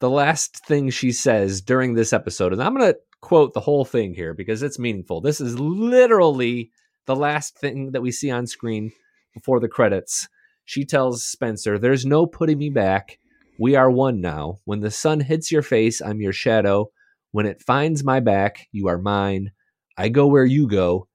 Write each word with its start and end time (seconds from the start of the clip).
the 0.00 0.10
last 0.10 0.64
thing 0.66 0.90
she 0.90 1.12
says 1.12 1.60
during 1.60 1.94
this 1.94 2.12
episode, 2.12 2.52
and 2.52 2.62
I'm 2.62 2.74
going 2.74 2.92
to 2.92 2.98
quote 3.20 3.52
the 3.52 3.60
whole 3.60 3.84
thing 3.84 4.14
here 4.14 4.34
because 4.34 4.62
it's 4.62 4.78
meaningful. 4.78 5.20
This 5.20 5.40
is 5.40 5.60
literally 5.60 6.70
the 7.06 7.16
last 7.16 7.58
thing 7.58 7.92
that 7.92 8.00
we 8.00 8.10
see 8.10 8.30
on 8.30 8.46
screen 8.46 8.92
before 9.34 9.60
the 9.60 9.68
credits. 9.68 10.26
She 10.64 10.84
tells 10.84 11.24
Spencer, 11.24 11.78
There's 11.78 12.06
no 12.06 12.26
putting 12.26 12.58
me 12.58 12.70
back. 12.70 13.18
We 13.58 13.76
are 13.76 13.90
one 13.90 14.20
now. 14.20 14.58
When 14.64 14.80
the 14.80 14.90
sun 14.90 15.20
hits 15.20 15.52
your 15.52 15.62
face, 15.62 16.00
I'm 16.00 16.20
your 16.20 16.32
shadow. 16.32 16.90
When 17.30 17.46
it 17.46 17.62
finds 17.62 18.02
my 18.02 18.20
back, 18.20 18.66
you 18.72 18.88
are 18.88 18.98
mine. 18.98 19.52
I 19.98 20.08
go 20.08 20.26
where 20.26 20.46
you 20.46 20.66
go, 20.66 21.08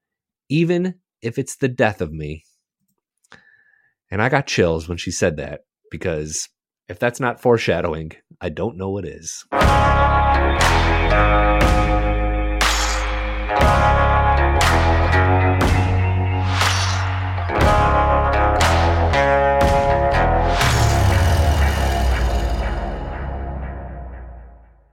even 0.48 0.94
if 1.22 1.38
it's 1.38 1.56
the 1.56 1.68
death 1.68 2.00
of 2.00 2.12
me. 2.12 2.44
And 4.10 4.22
I 4.22 4.28
got 4.28 4.46
chills 4.46 4.88
when 4.88 4.98
she 4.98 5.10
said 5.10 5.38
that 5.38 5.62
because 5.90 6.48
if 6.88 6.98
that's 7.00 7.18
not 7.18 7.40
foreshadowing, 7.40 8.12
I 8.40 8.48
don't 8.48 8.76
know 8.76 8.90
what 8.90 9.04
is. 9.04 9.44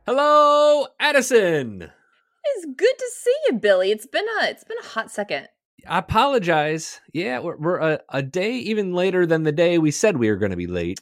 Hello, 0.05 0.87
Addison. 0.99 1.91
It's 2.45 2.65
good 2.65 2.97
to 2.97 3.11
see 3.15 3.35
you, 3.47 3.53
Billy. 3.53 3.91
It's 3.91 4.07
been 4.07 4.25
a 4.41 4.49
it's 4.49 4.63
been 4.63 4.77
a 4.79 4.85
hot 4.85 5.11
second. 5.11 5.47
I 5.87 5.99
apologize. 5.99 7.01
Yeah, 7.13 7.39
we're, 7.39 7.57
we're 7.57 7.79
a, 7.79 7.99
a 8.09 8.21
day 8.21 8.53
even 8.53 8.93
later 8.93 9.25
than 9.25 9.43
the 9.43 9.51
day 9.51 9.77
we 9.77 9.91
said 9.91 10.17
we 10.17 10.29
were 10.29 10.37
going 10.37 10.51
to 10.51 10.57
be 10.57 10.67
late, 10.67 10.99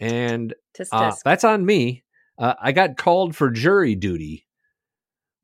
and 0.00 0.54
Tisk 0.76 0.88
uh, 0.92 1.14
that's 1.24 1.44
on 1.44 1.64
me. 1.64 2.04
Uh, 2.38 2.54
I 2.60 2.72
got 2.72 2.96
called 2.96 3.34
for 3.34 3.50
jury 3.50 3.94
duty 3.94 4.46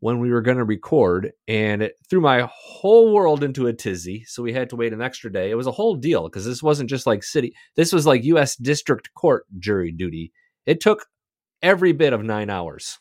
when 0.04 0.18
we 0.18 0.30
were 0.30 0.42
going 0.42 0.58
to 0.58 0.64
record, 0.64 1.33
and 1.48 1.83
it 1.83 1.96
threw 2.08 2.20
my 2.20 2.48
whole 2.52 3.12
world 3.14 3.42
into 3.42 3.66
a 3.66 3.72
tizzy. 3.72 4.22
So 4.27 4.42
we 4.42 4.52
had 4.52 4.70
to 4.70 4.77
wait 4.77 4.92
an 4.92 5.00
extra 5.00 5.33
day. 5.33 5.50
It 5.50 5.55
was 5.55 5.66
a 5.66 5.72
whole 5.72 5.96
deal 5.96 6.24
because 6.24 6.44
this 6.44 6.62
wasn't 6.62 6.91
just 6.91 7.06
like 7.06 7.24
city. 7.24 7.55
This 7.74 7.92
was 7.92 8.06
like 8.06 8.22
U.S. 8.24 8.55
District 8.56 9.12
Court 9.14 9.46
jury 9.58 9.91
duty. 9.91 10.33
It 10.66 10.80
took 10.80 11.06
every 11.62 11.92
bit 11.92 12.12
of 12.12 12.22
nine 12.22 12.50
hours. 12.50 12.98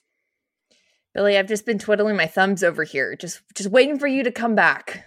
Billy, 1.13 1.37
I've 1.37 1.47
just 1.47 1.65
been 1.65 1.77
twiddling 1.77 2.15
my 2.15 2.25
thumbs 2.25 2.63
over 2.63 2.83
here, 2.83 3.15
just 3.15 3.41
just 3.53 3.69
waiting 3.69 3.99
for 3.99 4.07
you 4.07 4.23
to 4.23 4.31
come 4.31 4.55
back. 4.55 5.03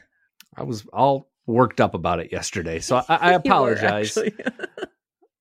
I 0.56 0.62
was 0.62 0.86
all 0.92 1.30
worked 1.46 1.80
up 1.80 1.94
about 1.94 2.20
it 2.20 2.30
yesterday, 2.30 2.78
so 2.78 2.96
I, 3.08 3.16
I 3.16 3.32
apologize. 3.32 4.16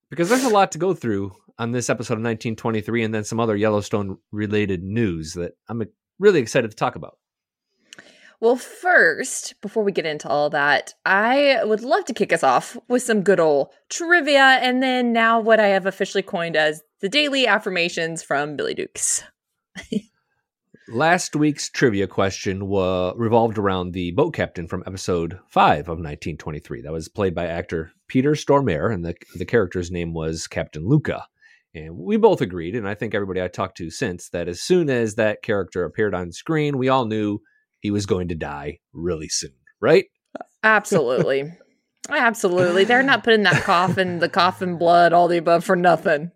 because 0.09 0.29
there's 0.29 0.43
a 0.43 0.49
lot 0.49 0.71
to 0.73 0.77
go 0.77 0.93
through 0.93 1.35
on 1.57 1.71
this 1.71 1.89
episode 1.89 2.15
of 2.15 2.19
1923 2.19 3.03
and 3.03 3.13
then 3.13 3.23
some 3.23 3.39
other 3.39 3.55
Yellowstone 3.55 4.17
related 4.31 4.83
news 4.83 5.33
that 5.33 5.53
I'm 5.69 5.81
uh, 5.81 5.85
really 6.19 6.39
excited 6.39 6.71
to 6.71 6.77
talk 6.77 6.95
about. 6.95 7.17
well, 8.41 8.55
first, 8.55 9.59
before 9.61 9.83
we 9.83 9.91
get 9.91 10.05
into 10.05 10.27
all 10.27 10.49
that, 10.49 10.93
I 11.05 11.63
would 11.63 11.81
love 11.81 12.05
to 12.05 12.13
kick 12.13 12.33
us 12.33 12.43
off 12.43 12.77
with 12.87 13.03
some 13.03 13.21
good 13.21 13.39
old 13.39 13.69
trivia, 13.89 14.59
and 14.61 14.83
then 14.83 15.13
now 15.13 15.39
what 15.39 15.59
I 15.59 15.67
have 15.67 15.85
officially 15.85 16.23
coined 16.23 16.55
as 16.55 16.81
the 17.01 17.09
daily 17.09 17.47
affirmations 17.47 18.21
from 18.23 18.55
Billy 18.55 18.73
Dukes. 18.73 19.23
Last 20.87 21.35
week's 21.35 21.67
trivia 21.67 22.05
question 22.05 22.67
wa- 22.67 23.13
revolved 23.15 23.57
around 23.57 23.91
the 23.93 24.11
boat 24.11 24.35
captain 24.35 24.67
from 24.67 24.83
episode 24.85 25.39
5 25.49 25.79
of 25.79 25.97
1923. 25.97 26.81
That 26.81 26.91
was 26.91 27.07
played 27.07 27.33
by 27.33 27.47
actor 27.47 27.91
Peter 28.07 28.33
Stormare, 28.33 28.93
and 28.93 29.03
the, 29.03 29.15
the 29.35 29.45
character's 29.45 29.89
name 29.89 30.13
was 30.13 30.45
Captain 30.45 30.87
Luca. 30.87 31.25
And 31.73 31.97
we 31.97 32.17
both 32.17 32.39
agreed, 32.39 32.75
and 32.75 32.87
I 32.87 32.93
think 32.93 33.15
everybody 33.15 33.41
I 33.41 33.47
talked 33.47 33.77
to 33.77 33.89
since, 33.89 34.29
that 34.29 34.47
as 34.47 34.61
soon 34.61 34.91
as 34.91 35.15
that 35.15 35.41
character 35.41 35.85
appeared 35.85 36.13
on 36.13 36.31
screen, 36.31 36.77
we 36.77 36.87
all 36.87 37.05
knew 37.05 37.39
he 37.79 37.89
was 37.89 38.05
going 38.05 38.27
to 38.27 38.35
die 38.35 38.77
really 38.93 39.27
soon, 39.27 39.55
right? 39.81 40.05
Absolutely. 40.63 41.51
Absolutely. 42.09 42.83
They're 42.83 43.01
not 43.01 43.23
putting 43.23 43.41
that 43.43 43.63
coffin, 43.63 44.19
the 44.19 44.29
coffin 44.29 44.77
blood, 44.77 45.13
all 45.13 45.27
the 45.27 45.37
above 45.37 45.65
for 45.65 45.75
nothing. 45.75 46.31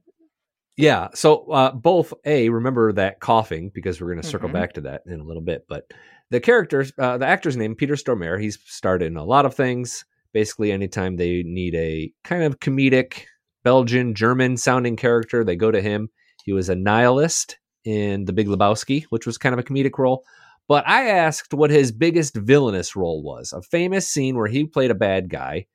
Yeah. 0.80 1.10
So 1.14 1.52
uh, 1.52 1.74
both 1.74 2.14
a 2.24 2.48
remember 2.48 2.94
that 2.94 3.20
coughing 3.20 3.70
because 3.74 4.00
we're 4.00 4.14
going 4.14 4.22
to 4.22 4.28
circle 4.28 4.48
Mhm. 4.48 4.54
back 4.54 4.74
to 4.74 4.82
that 4.82 5.02
in 5.06 5.20
a 5.20 5.26
little 5.26 5.42
bit. 5.42 5.66
But 5.68 5.92
the 6.32 6.40
characters, 6.40 6.94
uh, 6.98 7.18
the 7.18 7.26
actor's 7.26 7.58
name 7.58 7.76
Peter 7.76 7.96
Stormare. 7.96 8.40
He's 8.42 8.58
starred 8.66 9.02
in 9.04 9.18
a 9.18 9.26
lot 9.26 9.46
of 9.46 9.54
things. 9.54 10.06
Basically, 10.32 10.72
anytime 10.72 11.18
they 11.18 11.44
need 11.44 11.76
a 11.76 12.14
kind 12.24 12.44
of 12.44 12.62
comedic 12.62 13.24
Belgian 13.66 14.14
German 14.16 14.56
sounding 14.56 14.96
character, 14.96 15.44
they 15.44 15.58
go 15.58 15.70
to 15.70 15.82
him. 15.82 16.08
He 16.46 16.54
was 16.54 16.70
a 16.70 16.76
nihilist 16.76 17.58
in 17.84 18.24
The 18.24 18.32
Big 18.34 18.48
Lebowski, 18.48 19.04
which 19.10 19.26
was 19.26 19.38
kind 19.38 19.52
of 19.52 19.60
a 19.60 19.64
comedic 19.64 19.98
role. 19.98 20.24
But 20.70 20.88
I 20.88 21.10
asked 21.10 21.54
what 21.54 21.72
his 21.72 21.92
biggest 21.92 22.36
villainous 22.38 22.96
role 22.96 23.22
was, 23.22 23.52
a 23.52 23.62
famous 23.62 24.08
scene 24.08 24.38
where 24.38 24.48
he 24.48 24.64
played 24.66 24.92
a 24.92 24.96
bad 24.96 25.30
guy, 25.30 25.66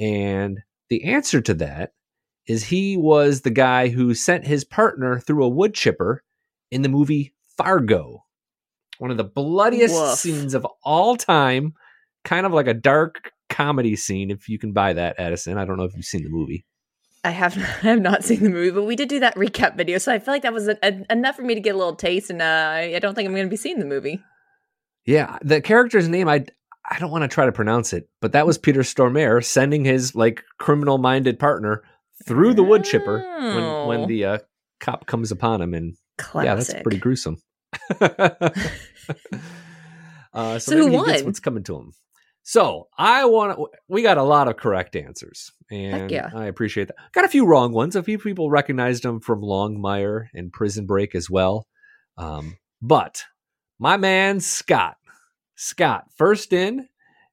and 0.00 0.58
the 0.88 1.04
answer 1.04 1.40
to 1.42 1.54
that 1.54 1.92
is 2.50 2.64
he 2.64 2.96
was 2.96 3.42
the 3.42 3.50
guy 3.50 3.86
who 3.88 4.12
sent 4.12 4.44
his 4.44 4.64
partner 4.64 5.20
through 5.20 5.44
a 5.44 5.48
wood 5.48 5.72
chipper 5.72 6.24
in 6.72 6.82
the 6.82 6.88
movie 6.88 7.32
Fargo. 7.56 8.24
One 8.98 9.12
of 9.12 9.16
the 9.16 9.24
bloodiest 9.24 9.94
Woof. 9.94 10.18
scenes 10.18 10.52
of 10.54 10.66
all 10.82 11.14
time, 11.14 11.74
kind 12.24 12.44
of 12.44 12.52
like 12.52 12.66
a 12.66 12.74
dark 12.74 13.30
comedy 13.48 13.94
scene, 13.94 14.32
if 14.32 14.48
you 14.48 14.58
can 14.58 14.72
buy 14.72 14.92
that, 14.94 15.20
Addison. 15.20 15.58
I 15.58 15.64
don't 15.64 15.76
know 15.76 15.84
if 15.84 15.94
you've 15.94 16.04
seen 16.04 16.24
the 16.24 16.28
movie. 16.28 16.66
I 17.22 17.30
have 17.30 17.56
I 17.84 17.86
have 17.86 18.00
not 18.02 18.24
seen 18.24 18.42
the 18.42 18.50
movie, 18.50 18.72
but 18.72 18.82
we 18.82 18.96
did 18.96 19.08
do 19.08 19.20
that 19.20 19.36
recap 19.36 19.76
video, 19.76 19.98
so 19.98 20.12
I 20.12 20.18
feel 20.18 20.34
like 20.34 20.42
that 20.42 20.52
was 20.52 20.66
a, 20.66 20.76
a- 20.82 21.06
enough 21.12 21.36
for 21.36 21.42
me 21.42 21.54
to 21.54 21.60
get 21.60 21.76
a 21.76 21.78
little 21.78 21.94
taste, 21.94 22.30
and 22.30 22.42
uh, 22.42 22.44
I 22.44 22.94
I 22.96 22.98
don't 22.98 23.14
think 23.14 23.28
I'm 23.28 23.34
going 23.34 23.46
to 23.46 23.50
be 23.50 23.56
seeing 23.56 23.78
the 23.78 23.84
movie. 23.84 24.20
Yeah, 25.06 25.38
the 25.40 25.60
character's 25.60 26.08
name 26.08 26.28
I 26.28 26.46
I 26.90 26.98
don't 26.98 27.12
want 27.12 27.22
to 27.22 27.28
try 27.28 27.46
to 27.46 27.52
pronounce 27.52 27.92
it, 27.92 28.08
but 28.20 28.32
that 28.32 28.44
was 28.44 28.58
Peter 28.66 28.80
Stormare 28.80 29.44
sending 29.44 29.84
his 29.84 30.16
like 30.16 30.42
criminal-minded 30.58 31.38
partner 31.38 31.84
through 32.26 32.54
the 32.54 32.62
wood 32.62 32.84
chipper 32.84 33.18
when 33.38 33.86
when 33.88 34.08
the 34.08 34.24
uh, 34.24 34.38
cop 34.80 35.06
comes 35.06 35.30
upon 35.32 35.60
him 35.60 35.74
and 35.74 35.94
Classic. 36.20 36.46
Yeah, 36.46 36.54
that's 36.54 36.82
pretty 36.82 36.98
gruesome. 36.98 37.38
uh, 38.00 38.38
so 40.34 40.58
So 40.58 40.76
who 40.76 40.86
he 40.86 40.96
gets 40.96 41.20
won? 41.20 41.24
what's 41.24 41.40
coming 41.40 41.62
to 41.64 41.76
him. 41.76 41.92
So 42.42 42.88
I 42.96 43.24
want. 43.24 43.58
We 43.88 44.02
got 44.02 44.18
a 44.18 44.22
lot 44.22 44.48
of 44.48 44.56
correct 44.56 44.96
answers, 44.96 45.50
and 45.70 46.10
yeah. 46.10 46.30
I 46.34 46.46
appreciate 46.46 46.88
that. 46.88 46.96
Got 47.12 47.24
a 47.24 47.28
few 47.28 47.46
wrong 47.46 47.72
ones. 47.72 47.96
A 47.96 48.02
few 48.02 48.18
people 48.18 48.50
recognized 48.50 49.04
him 49.04 49.20
from 49.20 49.40
Longmire 49.40 50.26
and 50.34 50.52
Prison 50.52 50.86
Break 50.86 51.14
as 51.14 51.30
well. 51.30 51.66
Um, 52.18 52.56
but 52.82 53.24
my 53.78 53.96
man 53.96 54.40
Scott, 54.40 54.96
Scott, 55.54 56.04
first 56.16 56.52
in, 56.52 56.88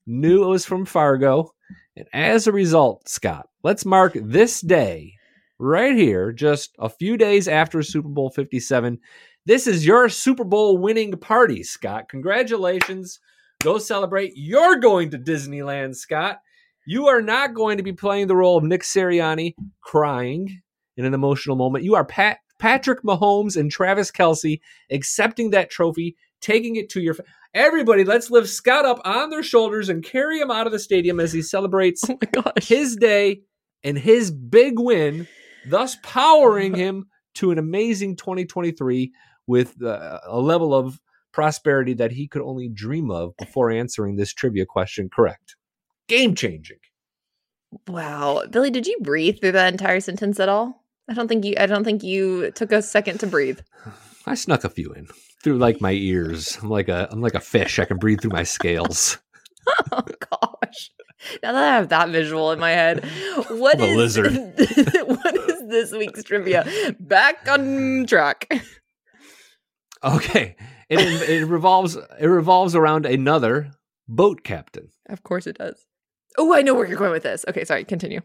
knew 0.05 0.43
it 0.43 0.47
was 0.47 0.65
from 0.65 0.85
Fargo, 0.85 1.51
and 1.95 2.07
as 2.13 2.47
a 2.47 2.51
result, 2.51 3.09
Scott, 3.09 3.47
let's 3.67 3.85
mark 3.85 4.13
this 4.15 4.61
day 4.61 5.13
right 5.59 5.93
here, 5.93 6.31
just 6.31 6.73
a 6.79 6.87
few 6.87 7.17
days 7.17 7.49
after 7.49 7.83
Super 7.83 8.07
Bowl 8.07 8.29
57. 8.29 8.97
This 9.45 9.67
is 9.67 9.85
your 9.85 10.07
Super 10.07 10.45
Bowl 10.45 10.77
winning 10.77 11.11
party, 11.11 11.63
Scott. 11.63 12.07
Congratulations. 12.07 13.19
Go 13.61 13.77
celebrate. 13.77 14.31
You're 14.37 14.77
going 14.77 15.09
to 15.11 15.19
Disneyland, 15.19 15.97
Scott. 15.97 16.39
You 16.85 17.07
are 17.07 17.21
not 17.21 17.55
going 17.55 17.75
to 17.75 17.83
be 17.83 17.91
playing 17.91 18.27
the 18.27 18.37
role 18.37 18.57
of 18.57 18.63
Nick 18.63 18.83
Sirianni 18.83 19.53
crying 19.81 20.61
in 20.95 21.03
an 21.03 21.13
emotional 21.13 21.57
moment. 21.57 21.83
You 21.83 21.95
are 21.95 22.05
Pat, 22.05 22.37
Patrick 22.59 23.03
Mahomes 23.03 23.57
and 23.57 23.69
Travis 23.69 24.11
Kelce 24.11 24.61
accepting 24.91 25.49
that 25.49 25.69
trophy, 25.69 26.15
taking 26.39 26.77
it 26.77 26.87
to 26.91 27.01
your. 27.01 27.15
Fa- 27.15 27.25
Everybody, 27.53 28.05
let's 28.05 28.31
lift 28.31 28.47
Scott 28.47 28.85
up 28.85 29.01
on 29.03 29.29
their 29.29 29.43
shoulders 29.43 29.89
and 29.89 30.03
carry 30.05 30.39
him 30.39 30.51
out 30.51 30.67
of 30.67 30.71
the 30.71 30.79
stadium 30.79 31.19
as 31.19 31.33
he 31.33 31.41
celebrates 31.41 32.03
Oh 32.37 32.51
his 32.61 32.95
day 32.95 33.41
and 33.83 33.97
his 33.97 34.31
big 34.31 34.79
win, 34.79 35.27
thus 35.67 35.97
powering 36.03 36.75
him 36.75 37.05
to 37.35 37.51
an 37.51 37.57
amazing 37.57 38.15
2023 38.15 39.11
with 39.45 39.81
uh, 39.83 40.19
a 40.25 40.39
level 40.39 40.73
of 40.73 40.99
prosperity 41.31 41.93
that 41.93 42.11
he 42.11 42.27
could 42.27 42.41
only 42.41 42.67
dream 42.67 43.11
of 43.11 43.35
before 43.37 43.69
answering 43.69 44.15
this 44.15 44.33
trivia 44.33 44.65
question 44.65 45.09
correct. 45.13 45.55
Game 46.07 46.35
changing. 46.35 46.79
Wow, 47.87 48.43
Billy, 48.49 48.71
did 48.71 48.87
you 48.87 48.97
breathe 49.01 49.39
through 49.39 49.51
that 49.51 49.73
entire 49.73 49.99
sentence 49.99 50.39
at 50.39 50.49
all? 50.49 50.83
I 51.09 51.13
don't 51.13 51.27
think 51.27 51.45
you. 51.45 51.53
I 51.57 51.65
don't 51.65 51.83
think 51.83 52.03
you 52.03 52.51
took 52.51 52.71
a 52.71 52.81
second 52.81 53.19
to 53.19 53.27
breathe. 53.27 53.59
I 54.25 54.35
snuck 54.35 54.63
a 54.63 54.69
few 54.69 54.91
in 54.93 55.07
through 55.43 55.57
like 55.57 55.79
my 55.79 55.91
ears. 55.91 56.57
I'm 56.61 56.69
like 56.69 56.89
a 56.89 57.07
I'm 57.11 57.21
like 57.21 57.35
a 57.35 57.39
fish. 57.39 57.79
I 57.79 57.85
can 57.85 57.97
breathe 57.97 58.21
through 58.21 58.31
my 58.31 58.43
scales. 58.43 59.17
Oh 59.91 60.03
gosh. 60.31 60.91
Now 61.41 61.53
that 61.53 61.63
I 61.63 61.75
have 61.75 61.89
that 61.89 62.09
visual 62.09 62.51
in 62.51 62.59
my 62.59 62.71
head, 62.71 63.03
what 63.49 63.79
is 63.79 63.95
lizard. 63.95 64.33
what 65.05 65.35
is 65.49 65.67
this 65.69 65.91
week's 65.91 66.23
trivia? 66.23 66.65
Back 66.99 67.47
on 67.49 68.05
track. 68.07 68.47
Okay. 70.03 70.55
It 70.89 70.99
it 71.29 71.45
revolves 71.47 71.97
it 72.19 72.27
revolves 72.27 72.75
around 72.75 73.05
another 73.05 73.71
boat 74.07 74.43
captain. 74.43 74.89
Of 75.09 75.23
course 75.23 75.47
it 75.47 75.57
does. 75.57 75.85
Oh, 76.37 76.53
I 76.53 76.61
know 76.61 76.73
where 76.75 76.85
you're 76.87 76.97
going 76.99 77.11
with 77.11 77.23
this. 77.23 77.43
Okay, 77.47 77.65
sorry, 77.65 77.83
continue. 77.83 78.21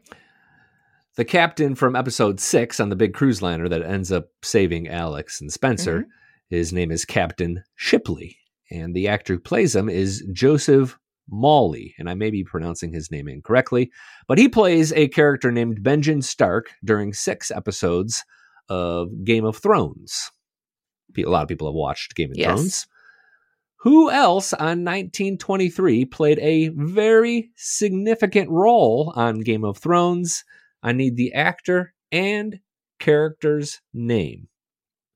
the 1.16 1.24
captain 1.24 1.74
from 1.74 1.94
episode 1.96 2.40
six 2.40 2.78
on 2.80 2.88
the 2.88 2.96
big 2.96 3.14
cruise 3.14 3.42
liner 3.42 3.68
that 3.68 3.82
ends 3.82 4.10
up 4.12 4.28
saving 4.42 4.88
Alex 4.88 5.40
and 5.40 5.52
Spencer, 5.52 6.00
Mhm. 6.00 6.06
his 6.50 6.72
name 6.72 6.90
is 6.90 7.04
Captain 7.04 7.62
Shipley. 7.76 8.36
And 8.70 8.94
the 8.94 9.08
actor 9.08 9.34
who 9.34 9.38
plays 9.40 9.74
him 9.76 9.88
is 9.90 10.24
Joseph 10.32 10.98
Mawley. 11.30 11.94
And 11.98 12.08
I 12.10 12.14
may 12.14 12.30
be 12.30 12.44
pronouncing 12.44 12.92
his 12.92 13.10
name 13.10 13.28
incorrectly, 13.28 13.90
but 14.28 14.38
he 14.38 14.48
plays 14.48 14.92
a 14.92 15.08
character 15.08 15.50
named 15.50 15.82
Benjamin 15.82 16.22
Stark 16.22 16.70
during 16.84 17.12
six 17.12 17.50
episodes 17.50 18.24
of 18.68 19.08
Game 19.24 19.44
of 19.44 19.56
Thrones. 19.56 20.30
A 21.16 21.22
lot 21.24 21.42
of 21.42 21.48
people 21.48 21.68
have 21.68 21.74
watched 21.74 22.14
Game 22.14 22.30
of 22.30 22.38
Yes. 22.38 22.48
Thrones. 22.48 22.86
Who 23.82 24.10
else 24.10 24.52
on 24.52 24.84
1923 24.84 26.04
played 26.04 26.38
a 26.38 26.68
very 26.68 27.50
significant 27.56 28.48
role 28.48 29.12
on 29.16 29.40
Game 29.40 29.64
of 29.64 29.78
Thrones? 29.78 30.44
I 30.82 30.92
need 30.92 31.16
the 31.16 31.32
actor 31.34 31.92
and 32.12 32.60
character's 33.00 33.80
name. 33.92 34.48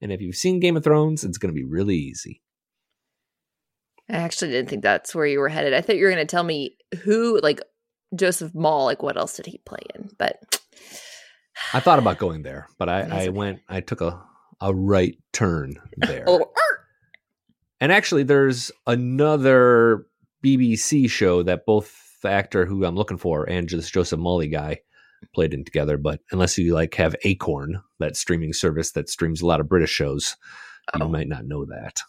And 0.02 0.12
if 0.12 0.20
you've 0.20 0.36
seen 0.36 0.60
Game 0.60 0.76
of 0.76 0.84
Thrones, 0.84 1.24
it's 1.24 1.38
going 1.38 1.54
to 1.54 1.58
be 1.58 1.64
really 1.64 1.96
easy. 1.96 2.42
I 4.08 4.14
actually 4.16 4.52
didn't 4.52 4.70
think 4.70 4.82
that's 4.82 5.14
where 5.14 5.26
you 5.26 5.40
were 5.40 5.48
headed. 5.48 5.74
I 5.74 5.80
thought 5.80 5.96
you 5.96 6.04
were 6.04 6.10
going 6.12 6.24
to 6.26 6.30
tell 6.30 6.44
me 6.44 6.76
who, 7.02 7.40
like 7.42 7.60
Joseph 8.14 8.54
Mall, 8.54 8.84
like 8.84 9.02
what 9.02 9.16
else 9.16 9.34
did 9.36 9.46
he 9.46 9.58
play 9.66 9.80
in? 9.94 10.10
But 10.18 10.60
I 11.72 11.80
thought 11.80 11.98
about 11.98 12.18
going 12.18 12.42
there, 12.42 12.68
but 12.78 12.88
I, 12.88 13.24
I 13.24 13.28
went, 13.28 13.60
I 13.68 13.80
took 13.80 14.00
a, 14.00 14.22
a 14.60 14.72
right 14.74 15.16
turn 15.32 15.74
there. 15.96 16.24
"Er." 16.28 16.40
And 17.80 17.92
actually, 17.92 18.22
there's 18.22 18.70
another 18.86 20.06
BBC 20.44 21.10
show 21.10 21.42
that 21.42 21.66
both 21.66 22.16
the 22.22 22.30
actor 22.30 22.64
who 22.64 22.84
I'm 22.84 22.94
looking 22.96 23.18
for 23.18 23.44
and 23.48 23.68
this 23.68 23.90
Joseph 23.90 24.20
Mully 24.20 24.50
guy 24.50 24.78
played 25.34 25.52
in 25.52 25.64
together. 25.64 25.98
But 25.98 26.20
unless 26.30 26.56
you 26.56 26.72
like 26.74 26.94
have 26.94 27.16
Acorn, 27.24 27.82
that 27.98 28.16
streaming 28.16 28.52
service 28.52 28.92
that 28.92 29.10
streams 29.10 29.42
a 29.42 29.46
lot 29.46 29.60
of 29.60 29.68
British 29.68 29.90
shows, 29.90 30.36
Oh. 30.94 31.04
you 31.04 31.08
might 31.10 31.26
not 31.28 31.44
know 31.44 31.64
that. 31.64 32.00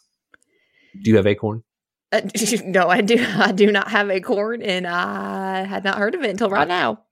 Do 1.02 1.10
you 1.10 1.18
have 1.18 1.26
Acorn? 1.26 1.64
Uh, 2.12 2.22
no, 2.66 2.88
I 2.90 3.02
do. 3.02 3.24
I 3.38 3.52
do 3.52 3.72
not 3.72 3.90
have 3.90 4.10
Acorn, 4.10 4.62
and 4.62 4.88
I 4.88 5.64
had 5.64 5.84
not 5.84 5.98
heard 5.98 6.16
of 6.16 6.24
it 6.24 6.30
until 6.30 6.50
right 6.50 6.68
now. 6.68 7.04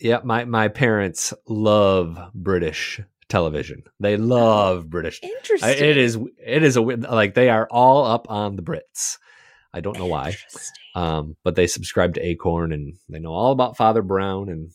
Yeah, 0.00 0.20
my 0.24 0.44
my 0.44 0.68
parents 0.68 1.34
love 1.46 2.18
British 2.34 3.00
television. 3.28 3.82
They 4.00 4.16
love 4.16 4.88
British. 4.88 5.20
Interesting. 5.22 5.68
I, 5.68 5.72
it 5.72 5.96
is 5.96 6.18
it 6.44 6.62
is 6.62 6.76
a 6.76 6.82
like 6.82 7.34
they 7.34 7.50
are 7.50 7.68
all 7.70 8.06
up 8.06 8.30
on 8.30 8.56
the 8.56 8.62
Brits. 8.62 9.18
I 9.72 9.80
don't 9.80 9.98
know 9.98 10.06
why. 10.06 10.36
Um, 10.96 11.36
but 11.44 11.54
they 11.54 11.68
subscribe 11.68 12.14
to 12.14 12.26
Acorn 12.26 12.72
and 12.72 12.94
they 13.08 13.20
know 13.20 13.32
all 13.32 13.52
about 13.52 13.76
Father 13.76 14.02
Brown 14.02 14.48
and 14.48 14.72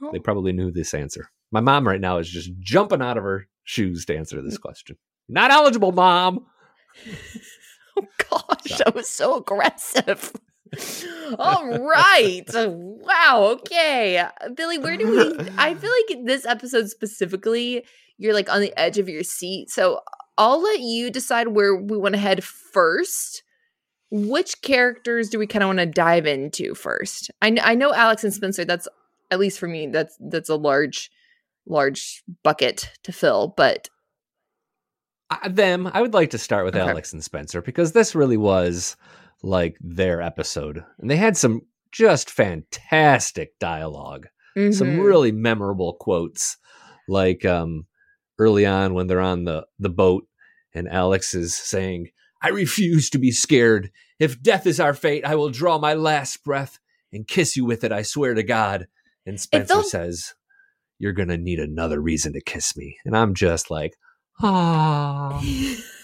Oh. 0.00 0.10
they 0.12 0.20
probably 0.20 0.52
knew 0.52 0.70
this 0.70 0.94
answer. 0.94 1.28
My 1.50 1.58
mom 1.60 1.86
right 1.86 2.00
now 2.00 2.18
is 2.18 2.30
just 2.30 2.52
jumping 2.60 3.02
out 3.02 3.16
of 3.16 3.24
her 3.24 3.48
shoes 3.64 4.04
to 4.04 4.16
answer 4.16 4.40
this 4.40 4.56
question. 4.58 4.96
Not 5.28 5.50
eligible, 5.50 5.90
mom. 5.90 6.46
Oh 7.98 8.06
gosh, 8.30 8.78
that 8.78 8.94
was 8.94 9.08
so 9.08 9.36
aggressive. 9.36 10.32
All 11.38 11.68
right. 11.68 12.44
Wow. 12.54 13.58
Okay. 13.58 14.24
Billy, 14.54 14.78
where 14.78 14.96
do 14.96 15.06
we 15.10 15.48
I 15.56 15.74
feel 15.74 15.90
like 16.08 16.26
this 16.26 16.46
episode 16.46 16.88
specifically, 16.88 17.84
you're 18.18 18.34
like 18.34 18.52
on 18.52 18.60
the 18.60 18.78
edge 18.78 18.98
of 18.98 19.08
your 19.08 19.22
seat. 19.22 19.70
So 19.70 20.00
I'll 20.36 20.62
let 20.62 20.80
you 20.80 21.10
decide 21.10 21.48
where 21.48 21.74
we 21.74 21.96
want 21.96 22.14
to 22.14 22.20
head 22.20 22.44
first. 22.44 23.42
Which 24.10 24.62
characters 24.62 25.28
do 25.28 25.38
we 25.38 25.46
kind 25.46 25.62
of 25.62 25.68
want 25.68 25.80
to 25.80 25.86
dive 25.86 26.26
into 26.26 26.74
first? 26.74 27.30
I, 27.42 27.56
I 27.62 27.74
know 27.74 27.92
Alex 27.92 28.24
and 28.24 28.32
Spencer. 28.32 28.64
That's 28.64 28.88
at 29.30 29.38
least 29.38 29.58
for 29.58 29.68
me. 29.68 29.86
That's 29.86 30.16
that's 30.18 30.48
a 30.48 30.56
large, 30.56 31.10
large 31.66 32.22
bucket 32.42 32.90
to 33.02 33.12
fill. 33.12 33.52
But 33.54 33.88
I, 35.30 35.48
them, 35.48 35.86
I 35.92 36.00
would 36.00 36.14
like 36.14 36.30
to 36.30 36.38
start 36.38 36.64
with 36.64 36.74
Okay. 36.76 36.88
Alex 36.88 37.12
and 37.12 37.22
Spencer 37.22 37.60
because 37.62 37.92
this 37.92 38.14
really 38.14 38.36
was 38.36 38.96
like 39.42 39.76
their 39.80 40.20
episode. 40.22 40.82
And 40.98 41.10
they 41.10 41.16
had 41.16 41.36
some 41.36 41.62
just 41.92 42.30
fantastic 42.30 43.58
dialogue. 43.58 44.26
some 44.72 44.88
Mhm. 44.88 45.04
really 45.04 45.30
memorable 45.30 45.92
quotes 46.00 46.56
like 47.06 47.44
um 47.44 47.86
early 48.40 48.66
on 48.66 48.92
when 48.92 49.06
they're 49.06 49.20
on 49.20 49.44
the 49.44 49.64
the 49.78 49.88
boat 49.88 50.26
and 50.74 50.88
Alex 50.88 51.32
is 51.32 51.54
saying 51.54 52.08
I 52.42 52.48
refuse 52.48 53.08
to 53.10 53.18
be 53.18 53.30
scared 53.30 53.90
if 54.18 54.42
death 54.42 54.66
is 54.66 54.80
our 54.80 54.94
fate 54.94 55.24
I 55.24 55.36
will 55.36 55.50
draw 55.50 55.78
my 55.78 55.94
last 55.94 56.42
breath 56.42 56.80
and 57.12 57.26
kiss 57.28 57.56
you 57.56 57.64
with 57.66 57.84
it 57.84 57.92
I 57.92 58.02
swear 58.02 58.34
to 58.34 58.42
god 58.42 58.88
and 59.24 59.38
Spencer 59.40 59.82
says 59.84 60.34
you're 60.98 61.12
going 61.12 61.28
to 61.28 61.38
need 61.38 61.60
another 61.60 62.00
reason 62.00 62.32
to 62.32 62.40
kiss 62.40 62.76
me 62.76 62.96
and 63.04 63.16
I'm 63.16 63.34
just 63.34 63.70
like 63.70 63.94
ah 64.42 65.40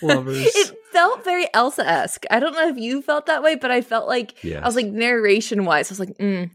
lovers 0.03 0.39
it 0.47 0.77
felt 0.93 1.25
very 1.25 1.47
Elsa 1.55 1.87
esque. 1.89 2.25
I 2.31 2.41
don't 2.41 2.53
know 2.55 2.69
if 2.69 2.77
you 2.77 3.03
felt 3.03 3.27
that 3.27 3.43
way, 3.43 3.55
but 3.57 3.71
I 3.71 3.81
felt 3.81 4.07
like 4.09 4.43
yes 4.45 4.63
I 4.63 4.67
was 4.67 4.77
like 4.77 4.87
narration 4.87 5.65
wise. 5.65 5.91
I 5.91 5.93
was 5.93 6.01
like, 6.01 6.17
mm, 6.19 6.51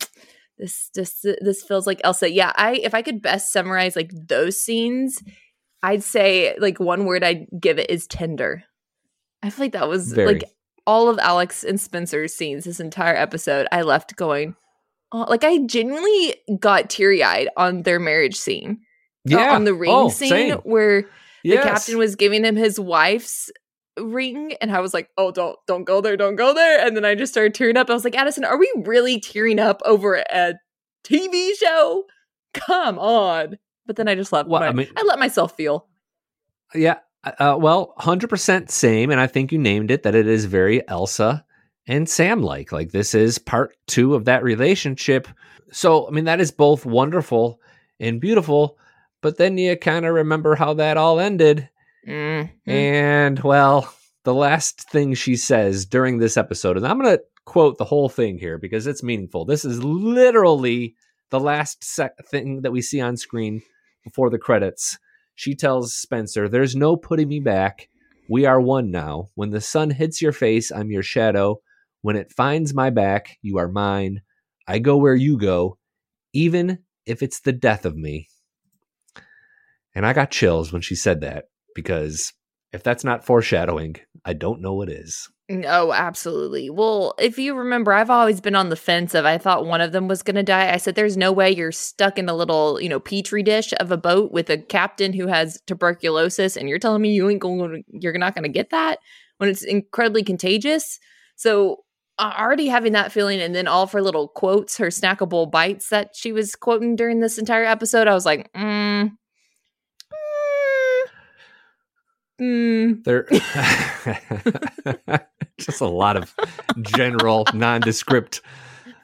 this 0.58 0.90
this 0.94 1.26
this 1.42 1.64
feels 1.64 1.88
like 1.88 2.02
Elsa. 2.04 2.30
Yeah, 2.30 2.52
I 2.56 2.74
if 2.76 2.94
I 2.94 3.02
could 3.02 3.22
best 3.22 3.52
summarize 3.52 3.96
like 3.96 4.12
those 4.14 4.62
scenes, 4.62 5.22
I'd 5.84 6.04
say 6.04 6.56
like 6.60 6.80
one 6.80 7.06
word 7.06 7.24
I'd 7.24 7.48
give 7.60 7.80
it 7.80 7.90
is 7.90 8.08
tender. 8.08 8.64
I 9.42 9.50
feel 9.50 9.66
like 9.66 9.74
that 9.74 9.88
was 9.88 10.12
Very. 10.14 10.28
like 10.34 10.44
all 10.86 11.10
of 11.10 11.18
Alex 11.20 11.64
and 11.64 11.80
Spencer's 11.80 12.34
scenes 12.34 12.66
this 12.66 12.80
entire 12.80 13.16
episode. 13.16 13.68
I 13.72 13.82
left 13.84 14.16
going. 14.16 14.56
Oh, 15.12 15.26
like 15.28 15.44
I 15.44 15.58
genuinely 15.66 16.36
got 16.60 16.90
teary 16.90 17.24
eyed 17.24 17.50
on 17.58 17.82
their 17.84 18.00
marriage 18.00 18.36
scene. 18.36 18.82
Uh, 19.30 19.36
yeah 19.38 19.54
on 19.56 19.64
the 19.66 19.74
ring 19.74 19.92
Oh, 19.94 20.10
scene 20.10 20.30
same. 20.30 20.52
where 20.60 21.06
the 21.44 21.58
captain 21.58 21.98
was 21.98 22.16
giving 22.16 22.44
him 22.44 22.56
his 22.56 22.80
wife's 22.80 23.52
ring 23.98 24.54
and 24.62 24.72
I 24.72 24.80
was 24.80 24.94
like, 24.94 25.10
"Oh, 25.18 25.32
don't 25.32 25.58
don't 25.68 25.84
go 25.84 26.02
there, 26.02 26.18
don't 26.18 26.36
go 26.36 26.54
there." 26.54 26.86
And 26.86 26.96
then 26.96 27.06
I 27.06 27.16
just 27.16 27.34
started 27.34 27.54
tearing 27.54 27.78
up. 27.78 27.90
I 27.90 27.94
was 27.94 28.04
like, 28.04 28.16
"Addison, 28.16 28.46
are 28.46 28.58
we 28.58 28.72
really 28.78 29.20
tearing 29.20 29.60
up 29.60 29.82
over 29.86 30.16
a 30.16 30.54
TV 31.04 31.52
show? 31.58 32.06
Come 32.54 32.98
on." 33.00 33.58
But 33.86 33.96
then 33.96 34.08
I 34.08 34.16
just 34.16 34.32
let 34.32 34.48
Well, 34.48 34.74
my, 34.74 34.84
I 34.84 34.88
I, 34.98 35.04
let 35.04 35.20
myself 35.20 35.56
feel. 35.58 35.88
Yeah. 36.76 37.00
Uh, 37.24 37.58
well, 37.60 37.94
100% 38.00 38.70
same. 38.70 39.10
And 39.12 39.20
I 39.20 39.28
think 39.28 39.52
you 39.52 39.58
named 39.58 39.92
it 39.92 40.04
that 40.04 40.16
it 40.16 40.28
is 40.28 40.46
very 40.46 40.88
Elsa 40.88 41.44
and 41.88 42.08
Sam 42.08 42.44
like. 42.44 42.72
Like, 42.72 42.92
this 42.92 43.16
is 43.16 43.40
part 43.40 43.76
two 43.88 44.16
of 44.16 44.26
that 44.26 44.44
relationship. 44.44 45.28
So, 45.72 46.08
I 46.08 46.12
mean, 46.12 46.26
that 46.26 46.40
is 46.40 46.52
both 46.52 46.86
wonderful 46.86 47.60
and 48.00 48.22
beautiful. 48.22 48.78
But 49.22 49.38
then 49.38 49.58
you 49.58 49.76
kind 49.76 50.06
of 50.06 50.14
remember 50.14 50.56
how 50.56 50.74
that 50.76 50.98
all 50.98 51.20
ended. 51.20 51.70
Mm. 52.08 52.50
And, 52.66 53.40
well, 53.40 53.94
the 54.24 54.34
last 54.34 54.90
thing 54.90 55.14
she 55.14 55.36
says 55.36 55.86
during 55.86 56.18
this 56.20 56.38
episode, 56.38 56.78
and 56.78 56.88
I'm 56.88 57.00
going 57.02 57.18
to 57.18 57.24
quote 57.46 57.78
the 57.78 57.86
whole 57.86 58.10
thing 58.10 58.38
here 58.38 58.58
because 58.58 58.88
it's 58.88 59.04
meaningful. 59.04 59.46
This 59.46 59.66
is 59.66 59.84
literally 59.84 60.96
the 61.32 61.40
last 61.40 61.84
sec- 61.84 62.18
thing 62.26 62.62
that 62.62 62.72
we 62.72 62.82
see 62.82 63.02
on 63.02 63.18
screen 63.18 63.62
before 64.04 64.30
the 64.30 64.38
credits. 64.38 64.98
She 65.36 65.56
tells 65.56 65.96
Spencer, 65.96 66.48
There's 66.48 66.76
no 66.76 66.96
putting 66.96 67.28
me 67.28 67.40
back. 67.40 67.90
We 68.30 68.46
are 68.46 68.62
one 68.62 68.92
now. 68.92 69.30
When 69.36 69.50
the 69.50 69.62
sun 69.62 69.90
hits 69.90 70.22
your 70.22 70.32
face, 70.32 70.72
I'm 70.72 70.92
your 70.92 71.04
shadow. 71.04 71.62
When 72.02 72.16
it 72.16 72.32
finds 72.32 72.74
my 72.74 72.90
back, 72.90 73.38
you 73.42 73.58
are 73.58 73.68
mine. 73.68 74.22
I 74.68 74.80
go 74.80 74.98
where 74.98 75.16
you 75.16 75.38
go, 75.38 75.78
even 76.34 76.80
if 77.06 77.24
it's 77.24 77.40
the 77.40 77.52
death 77.52 77.86
of 77.86 77.98
me. 77.98 78.28
And 80.00 80.06
I 80.06 80.14
got 80.14 80.32
chills 80.32 80.72
when 80.72 80.82
she 80.82 80.96
said 80.96 81.20
that 81.20 81.50
because 81.76 82.32
if 82.72 82.84
that's 82.84 83.04
not 83.04 83.26
foreshadowing, 83.26 83.98
I 84.24 84.32
don't 84.32 84.62
know 84.62 84.74
what 84.74 84.90
is. 84.90 85.28
Oh, 85.66 85.92
absolutely. 85.92 86.70
Well, 86.70 87.16
if 87.20 87.38
you 87.38 87.54
remember, 87.54 87.92
I've 87.92 88.10
always 88.10 88.40
been 88.40 88.56
on 88.56 88.70
the 88.70 88.78
fence 88.78 89.14
of 89.14 89.26
I 89.26 89.38
thought 89.38 89.66
one 89.66 89.82
of 89.82 89.92
them 89.92 90.08
was 90.08 90.24
going 90.24 90.38
to 90.38 90.44
die. 90.44 90.72
I 90.72 90.78
said, 90.78 90.96
there's 90.96 91.18
no 91.18 91.34
way 91.34 91.52
you're 91.52 91.74
stuck 91.74 92.18
in 92.18 92.30
a 92.30 92.34
little, 92.34 92.80
you 92.80 92.88
know, 92.88 93.02
petri 93.02 93.44
dish 93.44 93.74
of 93.78 93.92
a 93.92 93.98
boat 93.98 94.32
with 94.32 94.50
a 94.50 94.58
captain 94.58 95.12
who 95.12 95.28
has 95.28 95.60
tuberculosis, 95.68 96.56
and 96.56 96.70
you're 96.70 96.80
telling 96.80 97.02
me 97.02 97.12
you 97.12 97.30
ain't 97.30 97.42
going, 97.42 97.84
you're 97.90 98.18
not 98.18 98.36
going 98.36 98.44
to 98.44 98.50
get 98.50 98.70
that 98.70 99.00
when 99.40 99.50
it's 99.50 99.66
incredibly 99.66 100.24
contagious. 100.24 100.98
So, 101.36 101.84
already 102.18 102.68
having 102.68 102.94
that 102.94 103.12
feeling, 103.12 103.42
and 103.42 103.54
then 103.54 103.68
all 103.68 103.84
of 103.84 103.92
her 103.92 104.02
little 104.02 104.30
quotes, 104.30 104.78
her 104.78 104.88
snackable 104.88 105.52
bites 105.52 105.90
that 105.90 106.12
she 106.14 106.32
was 106.32 106.56
quoting 106.56 106.96
during 106.96 107.20
this 107.20 107.38
entire 107.38 107.66
episode, 107.66 108.08
I 108.08 108.14
was 108.14 108.26
like, 108.26 108.50
mm, 108.54 109.12
mm. 112.40 113.04
There 113.04 113.26
just 115.58 115.82
a 115.82 115.88
lot 115.88 116.18
of 116.18 116.36
general 116.82 117.46
nondescript 117.54 118.42